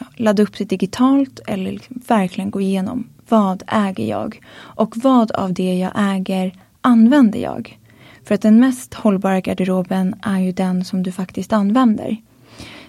ja, 0.00 0.06
ladda 0.16 0.42
upp 0.42 0.58
det 0.58 0.64
digitalt 0.64 1.40
eller 1.46 1.72
liksom 1.72 2.02
verkligen 2.06 2.50
gå 2.50 2.60
igenom 2.60 3.08
vad 3.28 3.62
äger 3.66 4.04
jag 4.04 4.40
och 4.56 4.96
vad 4.96 5.30
av 5.30 5.52
det 5.52 5.74
jag 5.74 5.92
äger 5.96 6.52
använder 6.80 7.38
jag. 7.38 7.78
För 8.24 8.34
att 8.34 8.42
den 8.42 8.60
mest 8.60 8.94
hållbara 8.94 9.40
garderoben 9.40 10.14
är 10.22 10.38
ju 10.38 10.52
den 10.52 10.84
som 10.84 11.02
du 11.02 11.12
faktiskt 11.12 11.52
använder. 11.52 12.16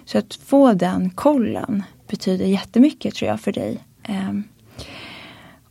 Så 0.04 0.18
att 0.18 0.34
få 0.34 0.72
den 0.72 1.10
kollen 1.10 1.82
betyder 2.08 2.46
jättemycket 2.46 3.14
tror 3.14 3.30
jag 3.30 3.40
för 3.40 3.52
dig. 3.52 3.78
Ehm, 4.02 4.44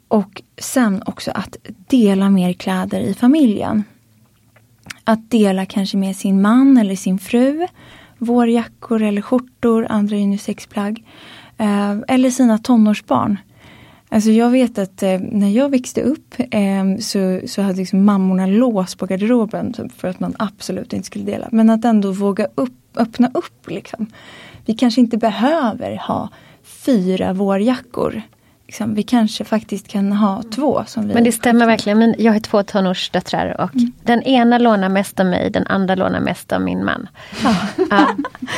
och 0.08 0.42
sen 0.58 1.04
också 1.06 1.32
att 1.32 1.58
dela 1.88 2.30
mer 2.30 2.54
kläder 2.54 3.00
i 3.00 3.14
familjen. 3.14 3.84
Att 5.04 5.32
dela 5.32 5.66
kanske 5.66 5.98
med 5.98 6.16
sin 6.16 6.42
man 6.42 6.78
eller 6.78 6.96
sin 6.96 7.20
fru 7.20 7.68
vårjackor 8.18 9.02
eller 9.02 9.22
skjortor, 9.22 9.88
andra 9.90 10.16
unisexplagg. 10.16 11.04
Eh, 11.58 11.96
eller 12.08 12.30
sina 12.30 12.58
tonårsbarn. 12.58 13.38
Alltså 14.10 14.30
jag 14.30 14.50
vet 14.50 14.78
att 14.78 15.04
eh, 15.04 15.20
när 15.20 15.50
jag 15.50 15.70
växte 15.70 16.02
upp 16.02 16.36
eh, 16.52 16.98
så, 17.00 17.42
så 17.48 17.62
hade 17.62 17.78
liksom 17.78 18.06
mammorna 18.06 18.46
lås 18.46 18.96
på 18.96 19.06
garderoben 19.06 19.74
för 19.98 20.08
att 20.08 20.20
man 20.20 20.36
absolut 20.40 20.94
inte 20.94 21.06
skulle 21.06 21.26
dela. 21.26 21.50
Men 21.52 21.70
att 21.70 21.86
ändå 21.86 22.12
våga 22.12 22.48
upp, 22.56 22.98
öppna 22.98 23.32
upp 23.34 23.70
liksom. 23.70 24.08
Vi 24.66 24.74
kanske 24.74 25.02
inte 25.02 25.18
behöver 25.18 25.96
ha 26.08 26.30
fyra 26.64 27.34
vårjackor 27.34 28.22
liksom, 28.68 28.96
vi 28.96 29.04
kanske 29.04 29.44
faktiskt 29.44 29.88
kan 29.88 30.12
ha 30.12 30.44
två. 30.56 30.84
Som 30.88 31.08
vi 31.08 31.14
Men 31.14 31.24
det 31.24 31.32
stämmer 31.32 31.66
verkligen. 31.66 31.98
Men 32.00 32.16
jag 32.18 32.34
har 32.34 32.40
två 32.40 32.64
tonårsdöttrar 32.64 33.62
och 33.62 33.76
Mm. 33.76 33.92
den 34.04 34.24
ena 34.24 34.58
lånar 34.58 34.90
mest 34.90 35.20
av 35.20 35.26
mig, 35.26 35.50
den 35.52 35.68
andra 35.68 35.96
lånar 35.96 36.20
mest 36.20 36.52
av 36.54 36.62
min 36.62 36.86
man. 36.86 37.08
Ja. 37.90 38.08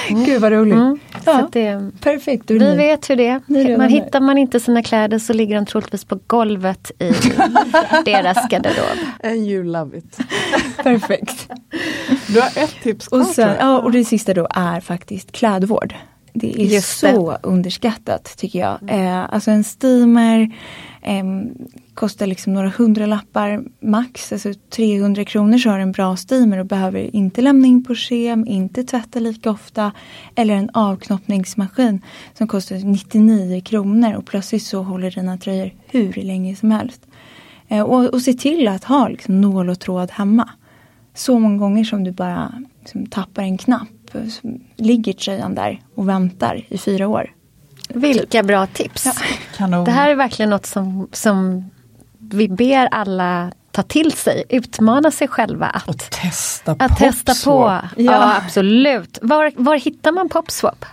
Gud 0.26 0.42
vad 0.42 0.52
roligt. 0.52 0.74
Mm. 0.74 1.00
Ja, 1.26 1.50
det, 1.52 1.92
Perfekt. 2.02 2.50
Är 2.52 2.54
vi 2.54 2.60
ni- 2.60 2.76
vet 2.76 3.10
hur 3.10 3.16
det 3.16 3.28
är. 3.28 3.78
Man 3.78 3.90
hittar 3.90 4.20
man 4.22 4.38
inte 4.38 4.60
sina 4.60 4.84
kläder 4.84 5.20
så 5.20 5.34
ligger 5.34 5.56
de 5.56 5.66
troligtvis 5.66 6.06
på 6.06 6.20
golvet 6.28 6.92
i 7.00 7.12
deras 8.06 8.50
garderob. 8.50 8.98
And 9.24 9.36
you 9.36 9.64
love 9.64 9.98
it. 9.98 10.18
Perfekt. 10.84 11.48
Du 12.28 12.42
har 12.42 12.48
ett 12.64 12.76
tips 12.84 13.08
kvar 13.08 13.20
Och, 13.20 13.26
sen, 13.26 13.56
ja, 13.60 13.80
och 13.80 13.92
det 13.92 14.06
sista 14.06 14.34
då 14.34 14.48
är 14.52 14.80
faktiskt 14.80 15.32
klädvård. 15.32 15.94
Det 16.40 16.62
är 16.62 16.66
Just 16.66 17.00
så 17.00 17.38
underskattat 17.44 18.38
tycker 18.38 18.60
jag. 18.60 18.80
Eh, 18.88 19.34
alltså 19.34 19.52
en 19.52 19.64
steamer 19.64 20.56
ehm, 21.02 21.50
kostar 21.94 22.28
liksom 22.28 22.54
några 22.54 22.70
hundralappar 22.70 23.64
max. 23.80 24.34
Alltså 24.34 24.54
300 24.70 25.26
kronor 25.26 25.58
så 25.58 25.70
har 25.70 25.78
du 25.78 25.84
en 25.84 25.92
bra 25.92 26.16
steamer 26.16 26.58
och 26.58 26.66
behöver 26.66 27.16
inte 27.16 27.42
lämna 27.42 27.68
in 27.68 27.84
på 27.84 27.96
kem, 27.96 28.48
inte 28.48 28.84
tvätta 28.84 29.20
lika 29.20 29.52
ofta. 29.52 29.92
Eller 30.36 30.54
en 30.54 30.70
avknoppningsmaskin 30.74 32.02
som 32.38 32.48
kostar 32.48 32.76
99 32.76 33.62
kronor 33.62 34.14
och 34.14 34.26
plötsligt 34.26 34.64
så 34.64 34.84
håller 34.84 35.12
dina 35.12 35.38
tröjor 35.38 35.74
hur 35.88 36.14
länge 36.14 36.56
som 36.56 36.72
helst. 36.72 37.02
Eh, 37.68 37.84
och, 37.84 38.14
och 38.14 38.22
se 38.22 38.34
till 38.34 38.68
att 38.68 38.84
ha 38.84 39.08
liksom, 39.08 39.42
nål 39.42 39.70
och 39.70 39.80
tråd 39.80 40.12
hemma. 40.12 40.50
Så 41.14 41.40
många 41.40 41.58
gånger 41.58 41.84
som 41.84 42.04
du 42.04 42.12
bara 42.12 42.54
liksom, 42.80 43.06
tappar 43.06 43.44
en 43.44 43.58
knapp 43.58 43.90
ligger 44.76 45.14
tröjan 45.14 45.56
där 45.56 45.82
och 45.96 46.10
väntar 46.10 46.66
i 46.70 46.78
fyra 46.78 47.08
år. 47.08 47.32
Vilka 47.90 48.44
bra 48.44 48.66
tips! 48.68 49.08
Kanon. 49.58 49.86
Det 49.86 49.92
här 49.92 50.10
är 50.10 50.16
verkligen 50.16 50.50
något 50.50 50.66
som, 50.66 51.08
som 51.12 51.66
vi 52.20 52.48
ber 52.50 52.88
alla 52.92 53.52
ta 53.72 53.84
till 53.84 54.12
sig, 54.12 54.44
utmana 54.50 55.12
sig 55.12 55.28
själva 55.28 55.66
att, 55.66 56.12
Testa 56.12 56.76
att 56.80 56.98
testa 56.98 57.34
på. 57.46 57.60
Ja, 57.62 57.82
Ja. 57.98 58.36
absolut. 58.38 59.20
Var, 59.22 59.52
var 59.56 59.76
hittar 59.78 60.12
man 60.12 60.30
Popswap? 60.30 60.86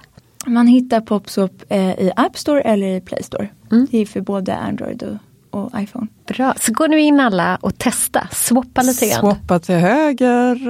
Man 0.47 0.67
hittar 0.67 1.01
Popswap 1.01 1.53
eh, 1.69 1.91
i 1.91 2.13
App 2.17 2.39
Store 2.39 2.61
eller 2.61 2.87
i 2.87 3.01
Play 3.01 3.23
Store. 3.23 3.49
Mm. 3.73 3.87
Det 3.91 3.99
är 3.99 4.07
för 4.07 4.21
både 4.21 4.57
Android 4.57 5.03
och, 5.03 5.17
och 5.57 5.81
iPhone. 5.81 6.07
Bra, 6.29 6.55
så 6.61 6.73
gå 6.73 6.87
nu 6.87 7.01
in 7.01 7.21
alla 7.21 7.59
och 7.61 7.79
testa, 7.79 8.29
swappa 8.33 8.83
lite 8.83 9.07
grann. 9.07 9.21
Swappa 9.21 9.59
till 9.59 9.75
höger 9.75 10.69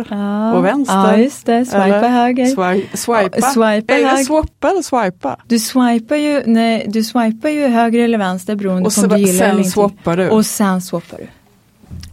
och 0.57 0.65
vänster. 0.65 0.95
Ja, 0.95 1.17
just 1.17 1.47
det. 1.47 1.65
Swipa 1.65 1.85
Eller 1.85 2.09
höger. 2.09 2.47
Swi 2.47 2.89
swipa. 2.97 3.31
Ja, 3.39 3.51
swipa 3.51 3.95
är 3.95 4.17
det 4.19 4.25
swappa 4.25 4.71
eller 4.71 4.83
swipa? 4.83 5.37
Du 5.47 5.59
swipar 5.59 6.17
ju, 6.17 6.43
nej, 6.47 6.87
du 6.89 7.05
swipar 7.05 7.49
ju 7.49 7.67
höger 7.67 7.99
eller 8.05 8.19
vänster 8.19 8.57
beroende 8.57 8.87
Och 8.89 8.95
på 8.95 9.01
om 9.03 9.09
du 9.09 9.17
gillar 9.19 9.33
sen 9.33 9.51
eller 9.51 10.17
inte. 10.19 10.31
Och 10.31 10.47
sen 10.47 10.83
swappar 10.83 11.17
du. 11.19 11.27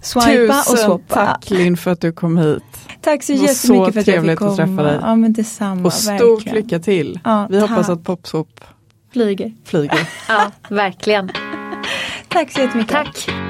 Swipa 0.01 0.59
och 0.59 0.65
Tusen 0.65 0.77
swappa. 0.85 1.25
tack 1.25 1.49
Linn 1.49 1.77
för 1.77 1.91
att 1.91 2.01
du 2.01 2.11
kom 2.11 2.37
hit. 2.37 2.63
Tack 3.01 3.23
så 3.23 3.31
jättemycket 3.33 3.57
så 3.57 3.67
för 3.67 3.81
att 3.81 3.95
jag 3.95 4.05
fick 4.05 4.05
trevligt 4.13 4.39
komma. 4.39 4.51
att 4.51 4.57
träffa 4.57 4.83
dig. 4.83 4.99
Ja 5.01 5.15
men 5.15 5.33
detsamma. 5.33 5.85
Och 5.85 5.93
stort 5.93 6.19
verkligen. 6.19 6.55
lycka 6.55 6.79
till. 6.79 7.19
Ja, 7.23 7.47
Vi 7.49 7.59
hoppas 7.59 7.87
tack. 7.87 7.97
att 7.97 8.03
Popswap 8.03 8.47
Flyger. 9.13 9.53
flyger. 9.65 10.09
Ja, 10.27 10.51
verkligen. 10.69 11.29
Tack 12.33 12.51
så 12.51 12.61
jättemycket. 12.61 12.89
Tack. 12.89 13.43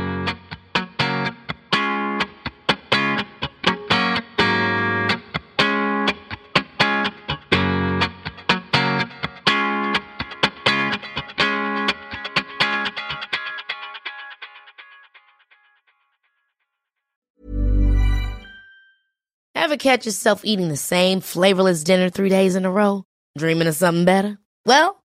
Ever 19.56 19.78
catch 19.78 20.06
yourself 20.06 20.42
eating 20.44 20.68
the 20.68 20.76
same 20.76 21.22
flavorless 21.22 21.84
dinner 21.84 22.10
three 22.10 22.30
days 22.30 22.56
in 22.56 22.66
a 22.66 22.72
row? 22.72 23.04
Dreaming 23.40 23.68
of 23.68 23.76
something 23.76 24.06
better? 24.06 24.38
Well, 24.66 25.03